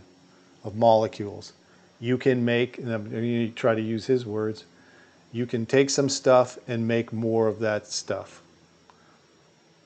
of 0.63 0.75
molecules. 0.75 1.53
You 1.99 2.19
can 2.19 2.45
make, 2.45 2.77
and 2.77 2.93
I'm 2.93 3.09
going 3.09 3.23
to 3.23 3.49
try 3.49 3.73
to 3.73 3.81
use 3.81 4.05
his 4.05 4.27
words, 4.27 4.65
you 5.31 5.47
can 5.47 5.65
take 5.65 5.89
some 5.89 6.07
stuff 6.07 6.59
and 6.67 6.87
make 6.87 7.11
more 7.13 7.47
of 7.47 7.57
that 7.61 7.87
stuff. 7.87 8.43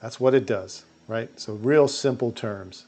That's 0.02 0.20
what 0.20 0.34
it 0.34 0.46
does, 0.46 0.84
right? 1.08 1.30
So, 1.40 1.54
real 1.54 1.88
simple 1.88 2.34
terms. 2.34 2.88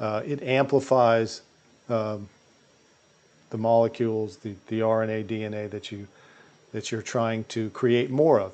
Uh, 0.00 0.22
it 0.24 0.42
amplifies 0.42 1.42
um, 1.90 2.30
the 3.50 3.58
molecules, 3.58 4.36
the, 4.38 4.54
the 4.68 4.80
RNA, 4.80 5.26
DNA 5.26 5.70
that 5.70 5.92
you 5.92 6.06
that 6.72 6.92
you're 6.92 7.02
trying 7.02 7.42
to 7.44 7.68
create 7.70 8.10
more 8.10 8.40
of. 8.40 8.52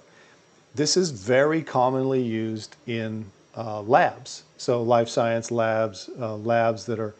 This 0.75 0.97
is 0.97 1.11
very 1.11 1.63
commonly 1.63 2.23
used 2.23 2.75
in 2.87 3.27
uh, 3.55 3.83
labs. 3.83 4.43
So 4.57 4.83
life 4.83 5.09
science 5.09 5.51
labs, 5.51 6.09
uh, 6.19 6.37
labs 6.37 6.87
that 6.87 6.99
are 6.99 7.15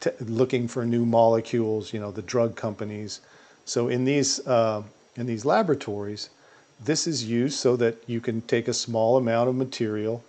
t- 0.00 0.10
looking 0.20 0.66
for 0.66 0.84
new 0.84 1.06
molecules. 1.06 1.92
You 1.92 2.00
know, 2.00 2.10
the 2.10 2.22
drug 2.22 2.56
companies. 2.56 3.20
So 3.64 3.88
in 3.88 4.04
these 4.04 4.44
uh, 4.46 4.82
in 5.16 5.26
these 5.26 5.44
laboratories, 5.44 6.30
this 6.84 7.06
is 7.06 7.24
used 7.24 7.58
so 7.58 7.76
that 7.76 8.02
you 8.06 8.20
can 8.20 8.40
take 8.42 8.68
a 8.68 8.74
small 8.74 9.16
amount 9.16 9.48
of 9.48 9.54
material 9.54 10.24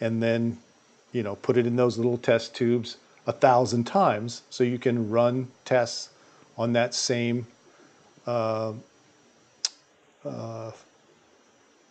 and 0.00 0.22
then 0.22 0.58
you 1.12 1.22
know 1.22 1.36
put 1.36 1.56
it 1.56 1.66
in 1.66 1.76
those 1.76 1.96
little 1.96 2.18
test 2.18 2.54
tubes 2.54 2.98
a 3.26 3.32
thousand 3.32 3.84
times 3.84 4.42
so 4.50 4.62
you 4.62 4.78
can 4.78 5.10
run 5.10 5.48
tests 5.64 6.10
on 6.56 6.72
that 6.72 6.94
same 6.94 7.46
uh, 8.26 8.72
uh, 10.24 10.72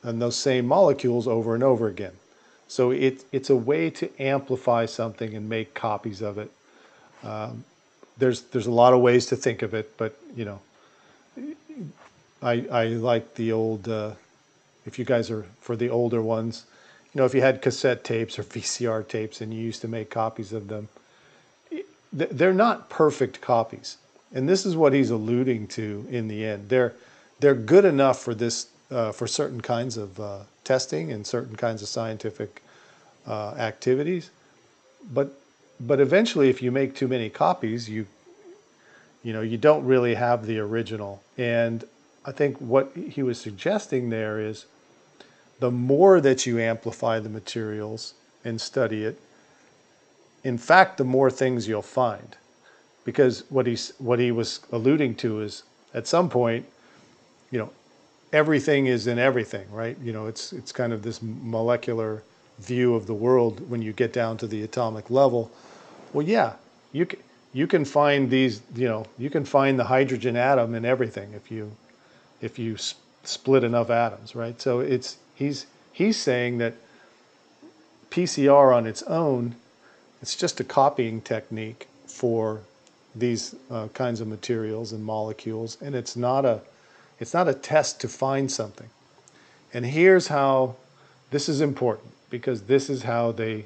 and 0.03 0.21
those 0.21 0.35
same 0.35 0.65
molecules 0.65 1.27
over 1.27 1.55
and 1.55 1.63
over 1.63 1.87
again. 1.87 2.13
So 2.67 2.91
it, 2.91 3.23
it's 3.31 3.49
a 3.49 3.55
way 3.55 3.89
to 3.91 4.09
amplify 4.21 4.85
something 4.85 5.33
and 5.35 5.47
make 5.47 5.73
copies 5.73 6.21
of 6.21 6.37
it. 6.37 6.51
Um, 7.23 7.63
there's 8.17 8.41
there's 8.43 8.67
a 8.67 8.71
lot 8.71 8.93
of 8.93 9.01
ways 9.01 9.25
to 9.27 9.35
think 9.35 9.61
of 9.61 9.73
it, 9.73 9.97
but 9.97 10.17
you 10.35 10.45
know, 10.45 10.59
I 12.41 12.65
I 12.71 12.85
like 12.87 13.35
the 13.35 13.51
old. 13.51 13.87
Uh, 13.87 14.11
if 14.85 14.99
you 14.99 15.05
guys 15.05 15.31
are 15.31 15.45
for 15.59 15.75
the 15.75 15.89
older 15.89 16.21
ones, 16.21 16.65
you 17.13 17.19
know, 17.19 17.25
if 17.25 17.33
you 17.33 17.41
had 17.41 17.61
cassette 17.61 18.03
tapes 18.03 18.39
or 18.39 18.43
VCR 18.55 19.07
tapes 19.07 19.41
and 19.41 19.53
you 19.53 19.59
used 19.59 19.81
to 19.81 19.87
make 19.87 20.09
copies 20.09 20.53
of 20.53 20.67
them, 20.67 20.87
they're 22.13 22.53
not 22.53 22.89
perfect 22.89 23.41
copies. 23.41 23.97
And 24.35 24.47
this 24.47 24.65
is 24.65 24.75
what 24.75 24.93
he's 24.93 25.09
alluding 25.09 25.67
to 25.69 26.05
in 26.11 26.27
the 26.27 26.45
end. 26.45 26.69
They're 26.69 26.93
they're 27.39 27.55
good 27.55 27.85
enough 27.85 28.21
for 28.21 28.35
this 28.35 28.67
uh, 28.91 29.11
for 29.13 29.27
certain 29.27 29.61
kinds 29.61 29.97
of 29.97 30.19
uh, 30.19 30.39
testing 30.63 31.11
and 31.11 31.25
certain 31.25 31.55
kinds 31.55 31.81
of 31.81 31.87
scientific 31.87 32.61
uh, 33.25 33.55
activities. 33.57 34.29
But 35.11 35.39
but 35.79 35.99
eventually, 35.99 36.49
if 36.49 36.61
you 36.61 36.71
make 36.71 36.95
too 36.95 37.07
many 37.07 37.29
copies, 37.29 37.89
you 37.89 38.05
you 39.23 39.31
know 39.31 39.41
you 39.41 39.57
don't 39.57 39.85
really 39.85 40.15
have 40.15 40.45
the 40.45 40.59
original. 40.59 41.23
And 41.37 41.85
I 42.25 42.31
think 42.31 42.57
what 42.59 42.91
he 42.95 43.23
was 43.23 43.39
suggesting 43.39 44.09
there 44.09 44.39
is 44.39 44.65
the 45.59 45.71
more 45.71 46.19
that 46.19 46.45
you 46.45 46.59
amplify 46.59 47.19
the 47.19 47.29
materials 47.29 48.13
and 48.43 48.59
study 48.59 49.05
it, 49.05 49.19
in 50.43 50.57
fact, 50.57 50.97
the 50.97 51.05
more 51.05 51.31
things 51.31 51.67
you'll 51.67 51.81
find. 51.81 52.35
Because 53.05 53.43
what 53.49 53.67
he's 53.67 53.93
what 53.99 54.19
he 54.19 54.31
was 54.31 54.59
alluding 54.71 55.15
to 55.15 55.41
is 55.41 55.63
at 55.93 56.07
some 56.07 56.29
point, 56.29 56.65
you 57.51 57.59
know, 57.59 57.69
everything 58.33 58.87
is 58.87 59.07
in 59.07 59.17
everything, 59.17 59.71
right? 59.71 59.97
You 60.03 60.11
know, 60.11 60.25
it's 60.25 60.51
it's 60.51 60.71
kind 60.73 60.91
of 60.91 61.03
this 61.03 61.21
molecular 61.21 62.23
view 62.59 62.95
of 62.95 63.07
the 63.07 63.13
world 63.13 63.69
when 63.69 63.81
you 63.81 63.93
get 63.93 64.11
down 64.11 64.37
to 64.37 64.47
the 64.47 64.63
atomic 64.63 65.09
level. 65.09 65.51
Well, 66.13 66.25
yeah, 66.27 66.53
you 66.91 67.05
can 67.05 67.19
you 67.53 67.67
can 67.67 67.85
find 67.85 68.29
these, 68.29 68.61
you 68.75 68.87
know, 68.87 69.05
you 69.17 69.29
can 69.29 69.45
find 69.45 69.79
the 69.79 69.85
hydrogen 69.85 70.35
atom 70.35 70.75
in 70.75 70.83
everything 70.83 71.31
if 71.33 71.49
you 71.49 71.71
if 72.41 72.59
you 72.59 72.75
split 73.23 73.63
enough 73.63 73.89
atoms, 73.89 74.35
right? 74.35 74.59
So 74.61 74.81
it's 74.81 75.17
he's 75.35 75.65
he's 75.93 76.17
saying 76.17 76.57
that 76.57 76.73
PCR 78.11 78.75
on 78.75 78.85
its 78.85 79.03
own, 79.03 79.55
it's 80.21 80.35
just 80.35 80.59
a 80.59 80.63
copying 80.63 81.21
technique 81.21 81.87
for 82.05 82.61
these 83.15 83.55
uh, 83.71 83.87
kinds 83.89 84.21
of 84.21 84.27
materials 84.27 84.91
and 84.91 85.03
molecules, 85.03 85.77
and 85.81 85.95
it's 85.95 86.15
not 86.15 86.45
a 86.45 86.61
it's 87.19 87.33
not 87.33 87.47
a 87.47 87.53
test 87.53 88.01
to 88.01 88.07
find 88.07 88.51
something. 88.51 88.89
And 89.73 89.85
here's 89.85 90.27
how 90.27 90.75
this 91.31 91.47
is 91.47 91.61
important 91.61 92.11
because 92.29 92.63
this 92.63 92.89
is 92.89 93.03
how 93.03 93.31
they 93.31 93.65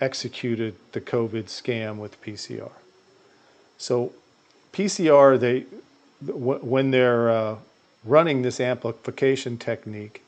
executed 0.00 0.74
the 0.90 1.00
COVID 1.00 1.44
scam 1.44 1.98
with 1.98 2.20
PCR. 2.22 2.72
So 3.78 4.12
PCR, 4.72 5.38
they 5.38 5.66
when 6.20 6.90
they're 6.90 7.30
uh, 7.30 7.56
running 8.04 8.42
this 8.42 8.60
amplification 8.60 9.58
technique, 9.58 10.22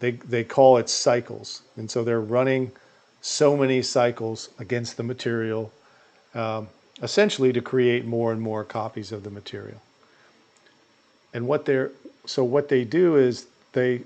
they 0.00 0.12
they 0.12 0.44
call 0.44 0.76
it 0.76 0.88
cycles, 0.88 1.62
and 1.76 1.90
so 1.90 2.04
they're 2.04 2.20
running 2.20 2.72
so 3.20 3.56
many 3.56 3.82
cycles 3.82 4.50
against 4.58 4.96
the 4.96 5.02
material, 5.02 5.72
um, 6.34 6.68
essentially 7.02 7.52
to 7.52 7.60
create 7.60 8.04
more 8.04 8.32
and 8.32 8.40
more 8.40 8.64
copies 8.64 9.12
of 9.12 9.24
the 9.24 9.30
material. 9.30 9.80
And 11.32 11.46
what 11.46 11.64
they're 11.64 11.92
so 12.26 12.44
what 12.44 12.68
they 12.68 12.84
do 12.84 13.16
is 13.16 13.46
they 13.72 14.02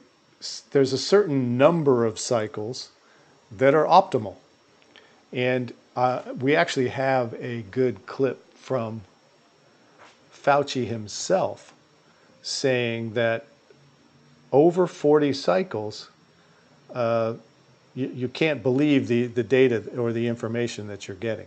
there's 0.70 0.92
a 0.92 0.98
certain 0.98 1.56
number 1.56 2.04
of 2.04 2.18
cycles 2.18 2.90
that 3.50 3.74
are 3.74 3.84
optimal, 3.86 4.36
and 5.32 5.72
uh, 5.94 6.22
we 6.38 6.56
actually 6.56 6.88
have 6.88 7.34
a 7.34 7.62
good 7.70 8.06
clip 8.06 8.54
from 8.54 9.02
Fauci 10.32 10.86
himself 10.86 11.72
saying 12.42 13.14
that 13.14 13.46
over 14.50 14.86
40 14.86 15.32
cycles, 15.32 16.10
uh, 16.92 17.34
you, 17.94 18.08
you 18.14 18.28
can't 18.28 18.62
believe 18.62 19.08
the, 19.08 19.26
the 19.26 19.42
data 19.42 19.84
or 19.96 20.12
the 20.12 20.26
information 20.26 20.88
that 20.88 21.06
you're 21.06 21.16
getting. 21.16 21.46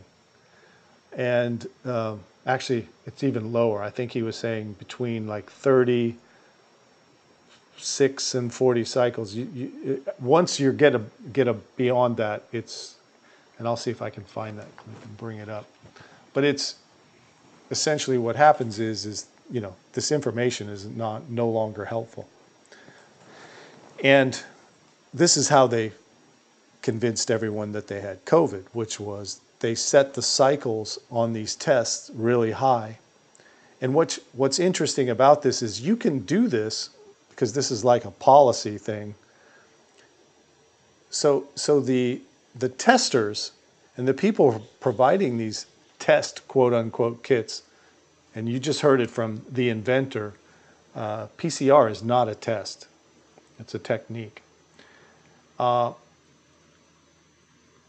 And 1.15 1.65
uh, 1.85 2.15
actually, 2.45 2.87
it's 3.05 3.23
even 3.23 3.53
lower. 3.53 3.81
I 3.81 3.89
think 3.89 4.11
he 4.11 4.21
was 4.21 4.35
saying 4.35 4.73
between 4.73 5.27
like 5.27 5.49
30 5.49 6.15
six 7.77 8.35
and 8.35 8.53
40 8.53 8.85
cycles. 8.85 9.33
You, 9.33 9.49
you, 9.53 10.05
once 10.19 10.59
you 10.59 10.71
get 10.71 10.95
a 10.95 11.01
get 11.33 11.47
a 11.47 11.53
beyond 11.53 12.17
that, 12.17 12.43
it's, 12.51 12.95
and 13.57 13.67
I'll 13.67 13.77
see 13.77 13.91
if 13.91 14.01
I 14.01 14.09
can 14.09 14.23
find 14.23 14.57
that 14.57 14.75
clip 14.77 15.03
and 15.03 15.17
bring 15.17 15.37
it 15.37 15.49
up. 15.49 15.65
But 16.33 16.43
it's 16.43 16.75
essentially 17.71 18.17
what 18.17 18.35
happens 18.35 18.79
is 18.79 19.05
is 19.05 19.27
you 19.51 19.59
know 19.59 19.75
this 19.93 20.11
information 20.11 20.69
is 20.69 20.85
not 20.85 21.29
no 21.29 21.49
longer 21.49 21.85
helpful. 21.85 22.27
And 24.03 24.39
this 25.13 25.37
is 25.37 25.49
how 25.49 25.67
they 25.67 25.93
convinced 26.81 27.31
everyone 27.31 27.71
that 27.71 27.87
they 27.87 28.01
had 28.01 28.23
COVID, 28.25 28.65
which 28.73 28.99
was 28.99 29.39
they 29.65 29.73
set 29.73 30.13
the 30.13 30.21
cycles 30.21 30.99
on 31.09 31.33
these 31.33 31.55
tests 31.55 32.11
really 32.13 32.51
high. 32.51 32.99
And 33.81 33.95
what's, 33.95 34.19
what's 34.33 34.59
interesting 34.59 35.09
about 35.09 35.41
this 35.41 35.63
is 35.63 35.81
you 35.81 35.95
can 35.95 36.19
do 36.19 36.47
this 36.47 36.91
because 37.31 37.53
this 37.53 37.71
is 37.71 37.83
like 37.83 38.05
a 38.05 38.11
policy 38.11 38.77
thing. 38.77 39.15
So, 41.09 41.47
so 41.55 41.79
the, 41.79 42.21
the 42.53 42.69
testers 42.69 43.53
and 43.97 44.07
the 44.07 44.13
people 44.13 44.67
providing 44.79 45.39
these 45.39 45.65
test 45.97 46.47
quote 46.47 46.71
unquote 46.71 47.23
kits, 47.23 47.63
and 48.35 48.47
you 48.47 48.59
just 48.59 48.81
heard 48.81 49.01
it 49.01 49.09
from 49.09 49.41
the 49.49 49.69
inventor, 49.69 50.35
uh, 50.95 51.25
PCR 51.39 51.89
is 51.89 52.03
not 52.03 52.29
a 52.29 52.35
test, 52.35 52.85
it's 53.59 53.73
a 53.73 53.79
technique. 53.79 54.43
Uh, 55.57 55.93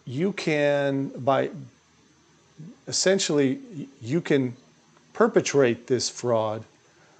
you 0.06 0.32
can 0.32 1.08
by 1.08 1.50
essentially 2.86 3.60
you 4.00 4.20
can 4.20 4.56
perpetrate 5.12 5.86
this 5.86 6.08
fraud 6.08 6.64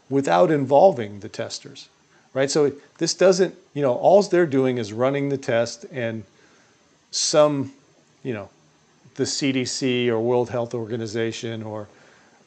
without 0.08 0.50
involving 0.50 1.20
the 1.20 1.28
testers 1.28 1.88
right? 2.36 2.50
So 2.50 2.70
this 2.98 3.14
doesn't 3.14 3.54
you 3.72 3.82
know 3.82 3.94
all 3.94 4.22
they're 4.22 4.46
doing 4.46 4.76
is 4.76 4.92
running 4.92 5.30
the 5.30 5.38
test 5.38 5.86
and 5.90 6.22
some 7.10 7.72
you 8.22 8.34
know 8.34 8.50
the 9.14 9.24
cdc 9.24 10.08
or 10.08 10.20
world 10.20 10.50
health 10.50 10.74
organization 10.74 11.62
or 11.62 11.88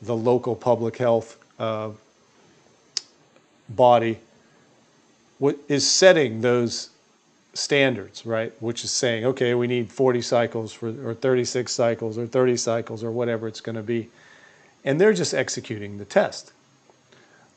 the 0.04 0.16
local 0.16 0.56
public 0.56 0.98
health 0.98 1.44
uh, 1.58 1.90
body 3.68 4.20
is 5.68 5.90
setting 5.90 6.42
those 6.42 6.90
standards, 7.54 8.26
right? 8.26 8.54
Which 8.62 8.84
is 8.84 8.92
saying, 8.92 9.26
okay, 9.26 9.54
we 9.56 9.68
need 9.68 9.92
40 9.92 10.22
cycles 10.22 10.74
for, 10.74 10.90
or 11.08 11.14
36 11.14 11.72
cycles 11.72 12.18
or 12.18 12.28
30 12.28 12.58
cycles 12.58 13.04
or 13.04 13.12
whatever 13.12 13.48
it's 13.48 13.62
going 13.62 13.76
to 13.76 13.84
be. 13.84 14.10
And 14.86 15.00
they're 15.00 15.14
just 15.14 15.34
executing 15.34 15.98
the 15.98 16.06
test. 16.06 16.54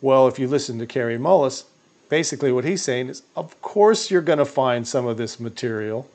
Well, 0.01 0.27
if 0.27 0.39
you 0.39 0.49
listen 0.49 0.79
to 0.79 0.87
Kary 0.87 1.19
Mullis, 1.19 1.65
basically 2.09 2.53
what 2.53 2.65
he's 2.65 2.83
saying 2.83 3.09
is, 3.09 3.23
of 3.37 3.61
course 3.63 4.11
you're 4.11 4.23
going 4.23 4.39
to 4.39 4.45
find 4.45 4.87
some 4.87 5.07
of 5.07 5.17
this 5.17 5.39
material 5.39 6.09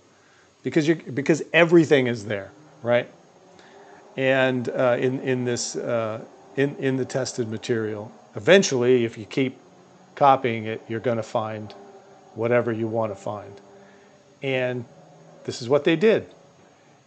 because 0.63 0.88
you 0.88 0.95
because 0.95 1.43
everything 1.53 2.07
is 2.07 2.25
there, 2.25 2.51
right? 2.84 3.09
And 4.17 4.67
uh, 4.67 4.97
in 4.99 5.21
in 5.21 5.45
this 5.45 5.78
uh, 5.78 6.25
in 6.57 6.75
in 6.75 6.97
the 6.97 7.05
tested 7.05 7.47
material, 7.47 8.11
eventually, 8.36 9.05
if 9.05 9.17
you 9.17 9.23
keep 9.25 9.57
copying 10.15 10.65
it, 10.65 10.82
you're 10.89 10.99
going 10.99 11.17
to 11.17 11.23
find 11.23 11.73
whatever 12.36 12.73
you 12.73 12.88
want 12.88 13.11
to 13.11 13.15
find 13.15 13.61
and 14.41 14.85
this 15.45 15.61
is 15.61 15.69
what 15.69 15.83
they 15.83 15.95
did. 15.95 16.27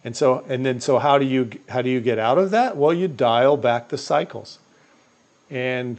And 0.03 0.17
so, 0.17 0.43
and 0.49 0.65
then, 0.65 0.81
so 0.81 0.97
how 0.97 1.17
do 1.17 1.25
you 1.25 1.49
how 1.69 1.81
do 1.81 1.89
you 1.89 2.01
get 2.01 2.17
out 2.17 2.37
of 2.37 2.51
that? 2.51 2.75
Well, 2.75 2.93
you 2.93 3.07
dial 3.07 3.55
back 3.55 3.89
the 3.89 3.97
cycles, 3.97 4.57
and 5.49 5.97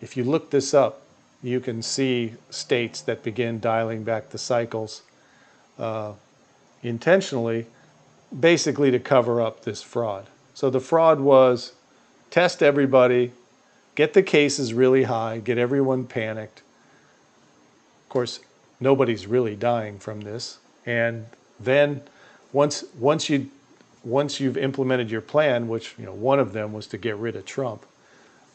if 0.00 0.16
you 0.16 0.24
look 0.24 0.50
this 0.50 0.72
up, 0.72 1.02
you 1.42 1.60
can 1.60 1.82
see 1.82 2.34
states 2.48 3.02
that 3.02 3.22
begin 3.22 3.60
dialing 3.60 4.04
back 4.04 4.30
the 4.30 4.38
cycles 4.38 5.02
uh, 5.78 6.12
intentionally, 6.82 7.66
basically 8.38 8.90
to 8.90 8.98
cover 8.98 9.40
up 9.40 9.64
this 9.64 9.82
fraud. 9.82 10.26
So 10.54 10.70
the 10.70 10.80
fraud 10.80 11.20
was 11.20 11.72
test 12.30 12.62
everybody, 12.62 13.32
get 13.94 14.14
the 14.14 14.22
cases 14.22 14.72
really 14.72 15.02
high, 15.02 15.38
get 15.38 15.58
everyone 15.58 16.06
panicked. 16.06 16.62
Of 18.04 18.08
course, 18.08 18.40
nobody's 18.80 19.26
really 19.26 19.56
dying 19.56 19.98
from 19.98 20.20
this. 20.20 20.58
And 20.84 21.26
then 21.58 22.02
once 22.52 22.84
once 22.98 23.28
you 23.28 23.50
once 24.04 24.38
you've 24.38 24.56
implemented 24.56 25.10
your 25.10 25.20
plan, 25.20 25.68
which 25.68 25.94
you 25.98 26.06
know 26.06 26.14
one 26.14 26.38
of 26.38 26.52
them 26.52 26.72
was 26.72 26.86
to 26.88 26.98
get 26.98 27.16
rid 27.16 27.36
of 27.36 27.44
Trump, 27.44 27.84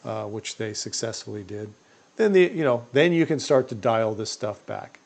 uh, 0.04 0.24
which 0.24 0.56
they 0.56 0.72
successfully 0.72 1.42
did, 1.42 1.72
then 2.16 2.32
the 2.32 2.50
you 2.54 2.64
know 2.64 2.86
then 2.92 3.12
you 3.12 3.26
can 3.26 3.38
start 3.38 3.68
to 3.68 3.74
dial 3.74 4.14
this 4.14 4.30
stuff 4.30 4.64
back, 4.66 4.98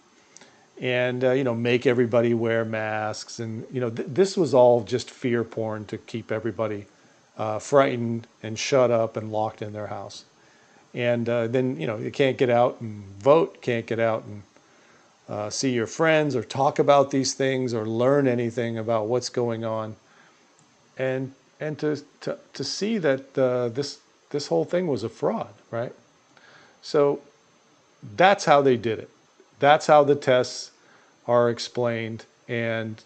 and 0.80 1.24
uh, 1.24 1.32
you 1.32 1.44
know 1.44 1.54
make 1.54 1.86
everybody 1.86 2.32
wear 2.32 2.64
masks, 2.64 3.40
and 3.40 3.66
you 3.72 3.80
know 3.80 3.90
th- 3.90 4.08
this 4.10 4.36
was 4.36 4.54
all 4.54 4.82
just 4.82 5.10
fear 5.10 5.42
porn 5.42 5.84
to 5.86 5.98
keep 5.98 6.30
everybody 6.30 6.86
uh, 7.36 7.58
frightened 7.58 8.26
and 8.42 8.58
shut 8.58 8.90
up 8.90 9.16
and 9.16 9.32
locked 9.32 9.62
in 9.62 9.72
their 9.72 9.88
house, 9.88 10.24
and 10.94 11.28
uh, 11.28 11.48
then 11.48 11.78
you 11.80 11.86
know 11.86 11.96
you 11.96 12.12
can't 12.12 12.38
get 12.38 12.50
out 12.50 12.80
and 12.80 13.04
vote, 13.18 13.60
can't 13.62 13.86
get 13.86 13.98
out 13.98 14.22
and 14.24 14.42
uh, 15.29 15.51
see 15.51 15.70
your 15.70 15.87
friends 15.87 16.37
or 16.37 16.43
talk 16.43 16.79
about 16.79 17.11
these 17.11 17.35
things 17.35 17.74
or 17.74 17.87
learn 17.87 18.29
anything 18.29 18.79
about 18.79 19.07
what's 19.07 19.29
going 19.29 19.64
on. 19.64 19.97
And 20.99 21.33
and 21.61 21.79
to 21.79 22.03
to, 22.22 22.39
to 22.55 22.64
see 22.64 22.99
that 22.99 23.37
uh, 23.39 23.68
this 23.68 23.99
this 24.31 24.47
whole 24.49 24.64
thing 24.64 24.87
was 24.87 25.03
a 25.05 25.09
fraud 25.09 25.53
right? 25.70 25.93
So 26.83 27.20
that's 28.16 28.45
how 28.45 28.62
they 28.62 28.77
did 28.77 28.99
it. 28.99 29.11
That's 29.59 29.87
how 29.87 30.05
the 30.05 30.14
tests 30.14 30.70
are 31.27 31.51
explained. 31.51 32.24
And 32.49 33.03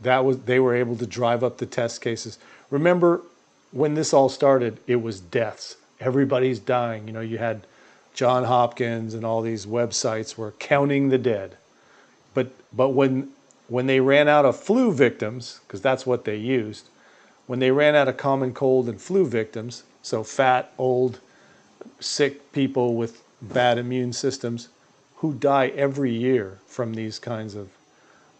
that 0.00 0.24
was 0.24 0.38
they 0.40 0.60
were 0.60 0.74
able 0.74 0.96
to 0.96 1.06
drive 1.06 1.42
up 1.42 1.58
the 1.58 1.66
test 1.66 2.00
cases. 2.00 2.38
Remember 2.70 3.22
when 3.72 3.94
this 3.94 4.12
all 4.12 4.28
started 4.28 4.78
it 4.86 5.02
was 5.02 5.20
deaths. 5.20 5.76
Everybody's 6.00 6.58
dying. 6.58 7.06
You 7.06 7.14
know 7.14 7.20
you 7.20 7.38
had 7.38 7.66
John 8.14 8.44
Hopkins 8.44 9.12
and 9.12 9.24
all 9.24 9.42
these 9.42 9.66
websites 9.66 10.36
were 10.36 10.52
counting 10.52 11.08
the 11.08 11.18
dead. 11.18 11.56
But, 12.32 12.48
but 12.72 12.90
when, 12.90 13.30
when 13.68 13.86
they 13.86 14.00
ran 14.00 14.28
out 14.28 14.44
of 14.44 14.56
flu 14.56 14.92
victims, 14.92 15.60
because 15.66 15.82
that's 15.82 16.06
what 16.06 16.24
they 16.24 16.36
used, 16.36 16.88
when 17.46 17.58
they 17.58 17.72
ran 17.72 17.94
out 17.94 18.08
of 18.08 18.16
common 18.16 18.54
cold 18.54 18.88
and 18.88 19.00
flu 19.00 19.26
victims, 19.26 19.82
so 20.02 20.22
fat, 20.22 20.72
old, 20.78 21.20
sick 22.00 22.52
people 22.52 22.94
with 22.94 23.22
bad 23.42 23.78
immune 23.78 24.12
systems 24.12 24.68
who 25.16 25.34
die 25.34 25.68
every 25.68 26.12
year 26.12 26.58
from 26.66 26.94
these 26.94 27.18
kinds 27.18 27.54
of 27.54 27.68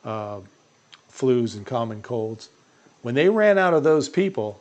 uh, 0.05 0.39
flus 1.11 1.57
and 1.57 1.67
common 1.67 2.01
colds, 2.01 2.49
when 3.03 3.15
they 3.15 3.29
ran 3.29 3.59
out 3.59 3.75
of 3.75 3.83
those 3.83 4.09
people, 4.09 4.61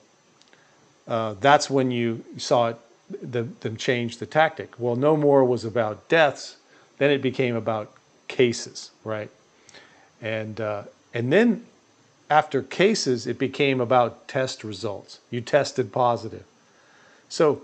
uh, 1.07 1.36
that's 1.39 1.70
when 1.70 1.91
you 1.91 2.24
saw 2.38 2.70
it 2.70 2.78
the, 3.22 3.43
them 3.43 3.78
change 3.78 4.18
the 4.18 4.26
tactic. 4.26 4.74
Well, 4.78 4.95
no 4.95 5.16
more 5.18 5.43
was 5.45 5.66
about 5.66 6.09
deaths, 6.09 6.57
then 6.97 7.11
it 7.11 7.22
became 7.22 7.55
about 7.55 7.91
cases, 8.28 8.91
right? 9.03 9.30
And 10.22 10.59
uh, 10.61 10.84
And 11.14 11.32
then 11.32 11.66
after 12.30 12.64
cases, 12.64 13.28
it 13.28 13.38
became 13.38 13.80
about 13.80 14.28
test 14.28 14.64
results. 14.64 15.20
You 15.30 15.41
tested 15.41 15.91
positive. 15.91 16.45
So 17.30 17.61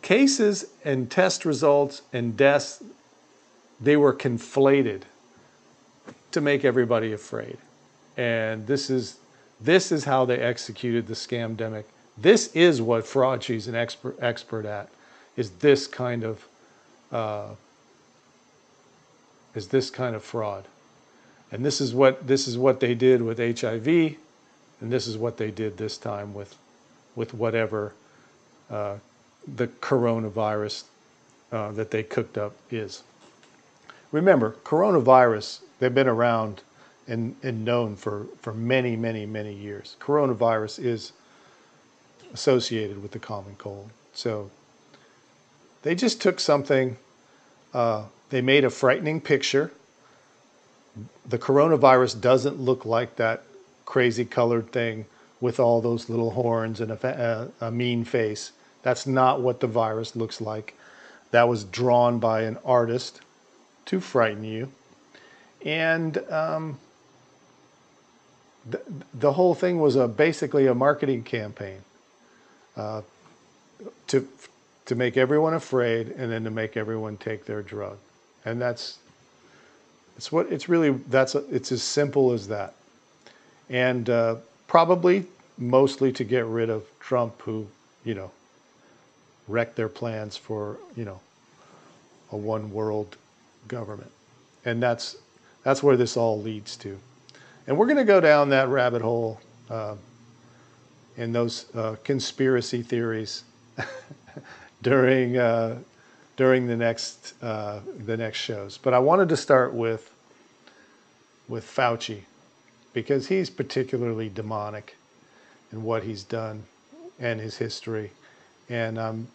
cases 0.00 0.66
and 0.84 1.10
test 1.10 1.44
results 1.44 2.02
and 2.12 2.36
deaths, 2.36 2.82
they 3.80 3.96
were 3.96 4.14
conflated 4.14 5.02
to 6.30 6.40
make 6.40 6.64
everybody 6.64 7.12
afraid. 7.12 7.58
And 8.16 8.66
this 8.66 8.90
is 8.90 9.18
this 9.60 9.90
is 9.92 10.04
how 10.04 10.24
they 10.24 10.38
executed 10.38 11.06
the 11.06 11.14
scamdemic. 11.14 11.84
This 12.20 12.54
is 12.54 12.82
what 12.82 13.04
Fauci's 13.04 13.68
an 13.68 13.74
expert 13.74 14.16
expert 14.20 14.66
at, 14.66 14.88
is 15.36 15.50
this 15.50 15.86
kind 15.86 16.24
of 16.24 16.46
uh, 17.12 17.50
is 19.54 19.68
this 19.68 19.90
kind 19.90 20.14
of 20.14 20.22
fraud. 20.22 20.64
And 21.50 21.64
this 21.64 21.80
is 21.80 21.94
what 21.94 22.26
this 22.26 22.48
is 22.48 22.58
what 22.58 22.80
they 22.80 22.94
did 22.94 23.22
with 23.22 23.38
HIV, 23.38 23.86
and 23.86 24.92
this 24.92 25.06
is 25.06 25.16
what 25.16 25.36
they 25.36 25.50
did 25.50 25.76
this 25.76 25.96
time 25.96 26.34
with 26.34 26.56
with 27.14 27.34
whatever 27.34 27.94
uh, 28.70 28.96
the 29.56 29.66
coronavirus 29.66 30.84
uh, 31.52 31.72
that 31.72 31.90
they 31.90 32.02
cooked 32.02 32.36
up 32.36 32.54
is. 32.70 33.02
Remember, 34.12 34.56
coronavirus, 34.64 35.60
they've 35.78 35.94
been 35.94 36.08
around 36.08 36.62
and, 37.06 37.34
and 37.42 37.64
known 37.64 37.96
for, 37.96 38.26
for 38.40 38.52
many, 38.52 38.96
many, 38.96 39.26
many 39.26 39.52
years. 39.52 39.96
Coronavirus 40.00 40.84
is 40.84 41.12
associated 42.32 43.02
with 43.02 43.12
the 43.12 43.18
common 43.18 43.54
cold. 43.56 43.90
So 44.12 44.50
they 45.82 45.94
just 45.94 46.20
took 46.20 46.40
something, 46.40 46.96
uh, 47.72 48.04
they 48.30 48.40
made 48.40 48.64
a 48.64 48.70
frightening 48.70 49.20
picture. 49.20 49.72
The 51.26 51.38
coronavirus 51.38 52.20
doesn't 52.20 52.58
look 52.58 52.84
like 52.84 53.16
that 53.16 53.44
crazy 53.84 54.24
colored 54.24 54.72
thing 54.72 55.06
with 55.40 55.60
all 55.60 55.80
those 55.80 56.08
little 56.08 56.32
horns 56.32 56.80
and 56.80 56.90
a, 56.90 57.52
a, 57.60 57.66
a 57.66 57.70
mean 57.70 58.04
face. 58.04 58.52
That's 58.82 59.06
not 59.06 59.40
what 59.40 59.60
the 59.60 59.66
virus 59.66 60.16
looks 60.16 60.40
like. 60.40 60.74
That 61.30 61.48
was 61.48 61.64
drawn 61.64 62.18
by 62.18 62.42
an 62.42 62.58
artist 62.64 63.20
to 63.86 64.00
frighten 64.00 64.44
you. 64.44 64.72
And 65.64 66.18
um, 66.30 66.78
the, 68.68 68.80
the 69.14 69.32
whole 69.32 69.54
thing 69.54 69.78
was 69.78 69.96
a, 69.96 70.08
basically 70.08 70.66
a 70.66 70.74
marketing 70.74 71.22
campaign 71.22 71.78
to, 74.08 74.28
to 74.86 74.94
make 74.94 75.16
everyone 75.16 75.54
afraid 75.54 76.08
and 76.08 76.30
then 76.30 76.44
to 76.44 76.50
make 76.50 76.76
everyone 76.76 77.16
take 77.16 77.44
their 77.44 77.62
drug. 77.62 77.98
And 78.44 78.60
that's, 78.60 78.98
it's 80.16 80.32
what 80.32 80.50
it's 80.50 80.68
really, 80.68 80.90
that's, 80.90 81.34
a, 81.34 81.44
it's 81.54 81.72
as 81.72 81.82
simple 81.82 82.32
as 82.32 82.48
that. 82.48 82.74
And 83.68 84.08
uh, 84.08 84.36
probably 84.66 85.26
mostly 85.58 86.12
to 86.12 86.24
get 86.24 86.46
rid 86.46 86.70
of 86.70 86.84
Trump, 87.00 87.42
who, 87.42 87.66
you 88.04 88.14
know, 88.14 88.30
wrecked 89.46 89.76
their 89.76 89.88
plans 89.88 90.36
for, 90.36 90.78
you 90.96 91.04
know, 91.04 91.20
a 92.32 92.36
one 92.36 92.70
world 92.72 93.16
government. 93.66 94.10
And 94.64 94.82
that's, 94.82 95.16
that's 95.64 95.82
where 95.82 95.96
this 95.96 96.16
all 96.16 96.40
leads 96.40 96.76
to. 96.78 96.98
And 97.66 97.76
we're 97.76 97.86
going 97.86 97.98
to 97.98 98.04
go 98.04 98.20
down 98.20 98.50
that 98.50 98.68
rabbit 98.68 99.02
hole 99.02 99.40
uh, 99.68 99.96
in 101.18 101.32
those 101.32 101.66
uh, 101.74 101.96
conspiracy 102.04 102.80
theories 102.80 103.42
during, 104.82 105.36
uh, 105.36 105.76
during 106.36 106.66
the, 106.68 106.76
next, 106.76 107.34
uh, 107.42 107.80
the 108.06 108.16
next 108.16 108.38
shows. 108.38 108.78
But 108.78 108.94
I 108.94 109.00
wanted 109.00 109.28
to 109.30 109.36
start 109.36 109.74
with, 109.74 110.10
with 111.48 111.64
Fauci 111.64 112.20
because 112.92 113.26
he's 113.26 113.50
particularly 113.50 114.28
demonic 114.28 114.96
in 115.72 115.82
what 115.82 116.04
he's 116.04 116.22
done 116.22 116.62
and 117.18 117.40
his 117.40 117.56
history. 117.56 118.12
And 118.68 118.96
um, 118.96 119.28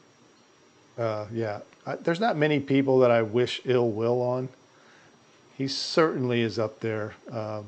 uh, 0.98 1.26
yeah, 1.34 1.60
I, 1.86 1.98
there's 1.98 2.22
not 2.22 2.38
many 2.38 2.62
people 2.62 3.00
that 3.00 3.12
I 3.12 3.22
wish 3.24 3.62
ill 3.66 3.92
will 3.92 4.22
on. 4.22 4.48
He 5.58 5.68
certainly 5.68 6.42
is 6.42 6.58
up 6.58 6.80
there, 6.80 7.14
um, 7.30 7.68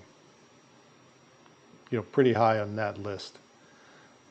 you 1.92 1.98
know, 1.98 2.02
pretty 2.02 2.32
high 2.32 2.60
on 2.60 2.78
that 2.78 2.98
list. 2.98 3.38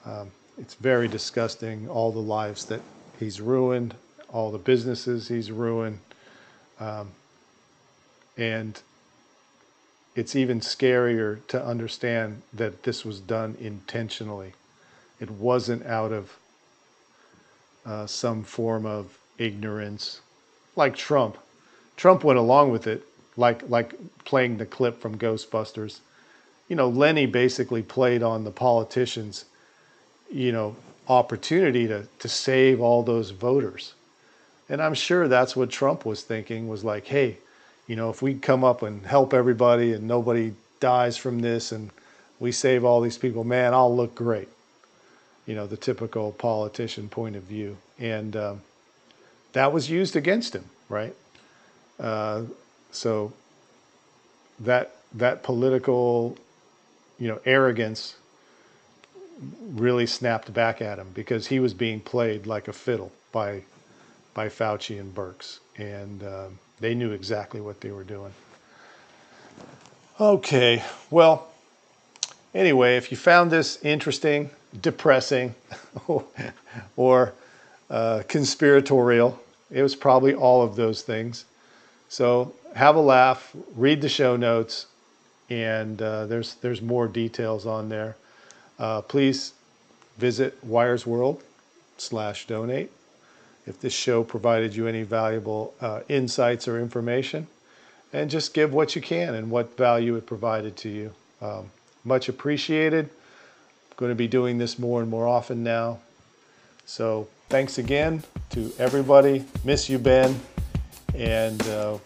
Um, 0.07 0.31
it's 0.59 0.75
very 0.75 1.09
disgusting, 1.09 1.89
all 1.89 2.13
the 2.13 2.19
lives 2.19 2.67
that 2.67 2.81
he's 3.19 3.41
ruined, 3.41 3.95
all 4.29 4.51
the 4.51 4.59
businesses 4.59 5.29
he's 5.29 5.51
ruined. 5.51 5.99
Um, 6.79 7.11
and 8.37 8.81
it's 10.15 10.37
even 10.37 10.61
scarier 10.61 11.45
to 11.49 11.65
understand 11.65 12.43
that 12.53 12.83
this 12.85 13.05
was 13.05 13.21
done 13.21 13.57
intentionally. 13.61 14.53
It 15.21 15.31
wasn't 15.31 15.85
out 15.87 16.13
of 16.13 16.37
uh, 17.85 18.07
some 18.07 18.45
form 18.45 18.87
of 18.87 19.19
ignorance, 19.39 20.21
like 20.77 20.97
Trump. 20.97 21.37
Trump 21.97 22.25
went 22.25 22.39
along 22.39 22.71
with 22.71 22.87
it, 22.87 23.05
like 23.37 23.69
like 23.69 23.95
playing 24.25 24.57
the 24.59 24.67
clip 24.67 25.01
from 25.01 25.19
Ghostbusters. 25.19 26.01
You 26.69 26.77
know, 26.77 26.89
Lenny 26.89 27.27
basically 27.27 27.83
played 27.83 28.23
on 28.23 28.45
the 28.45 28.51
politicians, 28.51 29.45
you 30.31 30.53
know, 30.53 30.77
opportunity 31.09 31.87
to 31.87 32.07
to 32.19 32.29
save 32.29 32.81
all 32.81 33.03
those 33.03 33.31
voters. 33.31 33.95
And 34.69 34.81
I'm 34.81 34.95
sure 34.95 35.29
that's 35.29 35.55
what 35.55 35.71
Trump 35.71 36.07
was 36.07 36.23
thinking 36.23 36.69
was 36.69 36.85
like, 36.85 37.07
hey, 37.07 37.39
you 37.87 37.97
know, 37.97 38.11
if 38.11 38.23
we 38.23 38.35
come 38.35 38.65
up 38.65 38.83
and 38.83 39.05
help 39.05 39.35
everybody 39.35 39.93
and 39.93 40.09
nobody 40.09 40.55
dies 40.81 41.17
from 41.17 41.41
this 41.41 41.73
and 41.73 41.91
we 42.41 42.51
save 42.51 42.85
all 42.85 43.01
these 43.01 43.19
people, 43.19 43.45
man, 43.45 43.75
I'll 43.75 43.95
look 43.95 44.15
great. 44.15 44.49
You 45.47 45.55
know, 45.55 45.67
the 45.67 45.77
typical 45.77 46.33
politician 46.33 47.09
point 47.09 47.37
of 47.37 47.43
view. 47.43 47.77
And 47.99 48.35
um, 48.37 48.63
that 49.53 49.73
was 49.73 49.91
used 49.91 50.17
against 50.17 50.55
him, 50.55 50.65
right? 50.89 51.15
Uh, 52.01 52.43
so 52.91 53.33
that 54.61 54.97
that 55.13 55.43
political, 55.43 56.37
you 57.19 57.29
know, 57.29 57.41
arrogance 57.45 58.17
really 59.41 60.07
snapped 60.07 60.53
back 60.53 60.81
at 60.81 60.99
him 60.99 61.09
because 61.15 61.47
he 61.47 61.61
was 61.61 61.75
being 61.75 62.01
played 62.01 62.47
like 62.47 62.69
a 62.69 62.73
fiddle 62.73 63.13
by 63.33 63.63
by 64.35 64.49
Fauci 64.49 64.99
and 64.99 65.15
Birx, 65.15 65.61
and 65.77 66.23
um, 66.25 66.59
they 66.81 66.95
knew 66.95 67.13
exactly 67.13 67.61
what 67.61 67.81
they 67.81 67.93
were 67.93 68.03
doing. 68.03 68.33
Okay, 70.21 70.83
well, 71.11 71.49
anyway, 72.53 72.97
if 72.97 73.11
you 73.11 73.17
found 73.17 73.51
this 73.51 73.79
interesting, 73.85 74.51
depressing, 74.81 75.55
or 76.97 77.33
uh, 77.91 78.23
conspiratorial, 78.29 79.39
it 79.71 79.83
was 79.83 79.95
probably 79.95 80.35
all 80.35 80.63
of 80.63 80.77
those 80.77 81.03
things. 81.03 81.45
So 82.09 82.55
have 82.75 82.97
a 82.97 83.01
laugh, 83.01 83.55
read 83.75 84.01
the 84.01 84.09
show 84.09 84.37
notes, 84.37 84.87
and 85.49 86.01
uh, 86.01 86.27
there's 86.27 86.55
there's 86.57 86.83
more 86.83 87.07
details 87.07 87.67
on 87.67 87.89
there. 87.89 88.17
Uh, 88.79 89.01
please 89.03 89.53
visit 90.19 90.63
Wires 90.65 91.07
World 91.07 91.43
slash 91.97 92.47
donate 92.47 92.91
if 93.67 93.81
this 93.81 93.93
show 93.93 94.23
provided 94.23 94.75
you 94.75 94.87
any 94.87 95.03
valuable 95.03 95.75
uh, 95.81 96.01
insights 96.09 96.69
or 96.69 96.79
information. 96.79 97.47
And 98.13 98.31
just 98.31 98.55
give 98.55 98.73
what 98.73 98.95
you 98.95 99.03
can 99.03 99.35
and 99.35 99.51
what 99.51 99.77
value 99.77 100.15
it 100.17 100.27
provided 100.27 100.77
to 100.79 100.89
you. 100.89 101.13
Um, 101.41 101.71
much 102.05 102.29
appreciated. 102.29 103.07
I'm 103.07 103.97
going 103.97 104.11
to 104.11 104.17
be 104.17 104.29
doing 104.29 104.59
this 104.59 104.79
more 104.79 105.01
and 105.01 105.11
more 105.11 105.27
often 105.27 105.65
now. 105.65 105.99
So 106.87 107.29
thanks 107.49 107.79
again 107.79 108.23
to 108.51 108.73
everybody. 108.79 109.45
Miss 109.65 109.89
you, 109.89 109.99
Ben. 109.99 110.39
And 111.15 111.61
uh, 111.69 111.99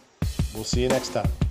we'll 0.55 0.65
see 0.65 0.83
you 0.83 0.89
next 0.89 1.11
time. 1.11 1.48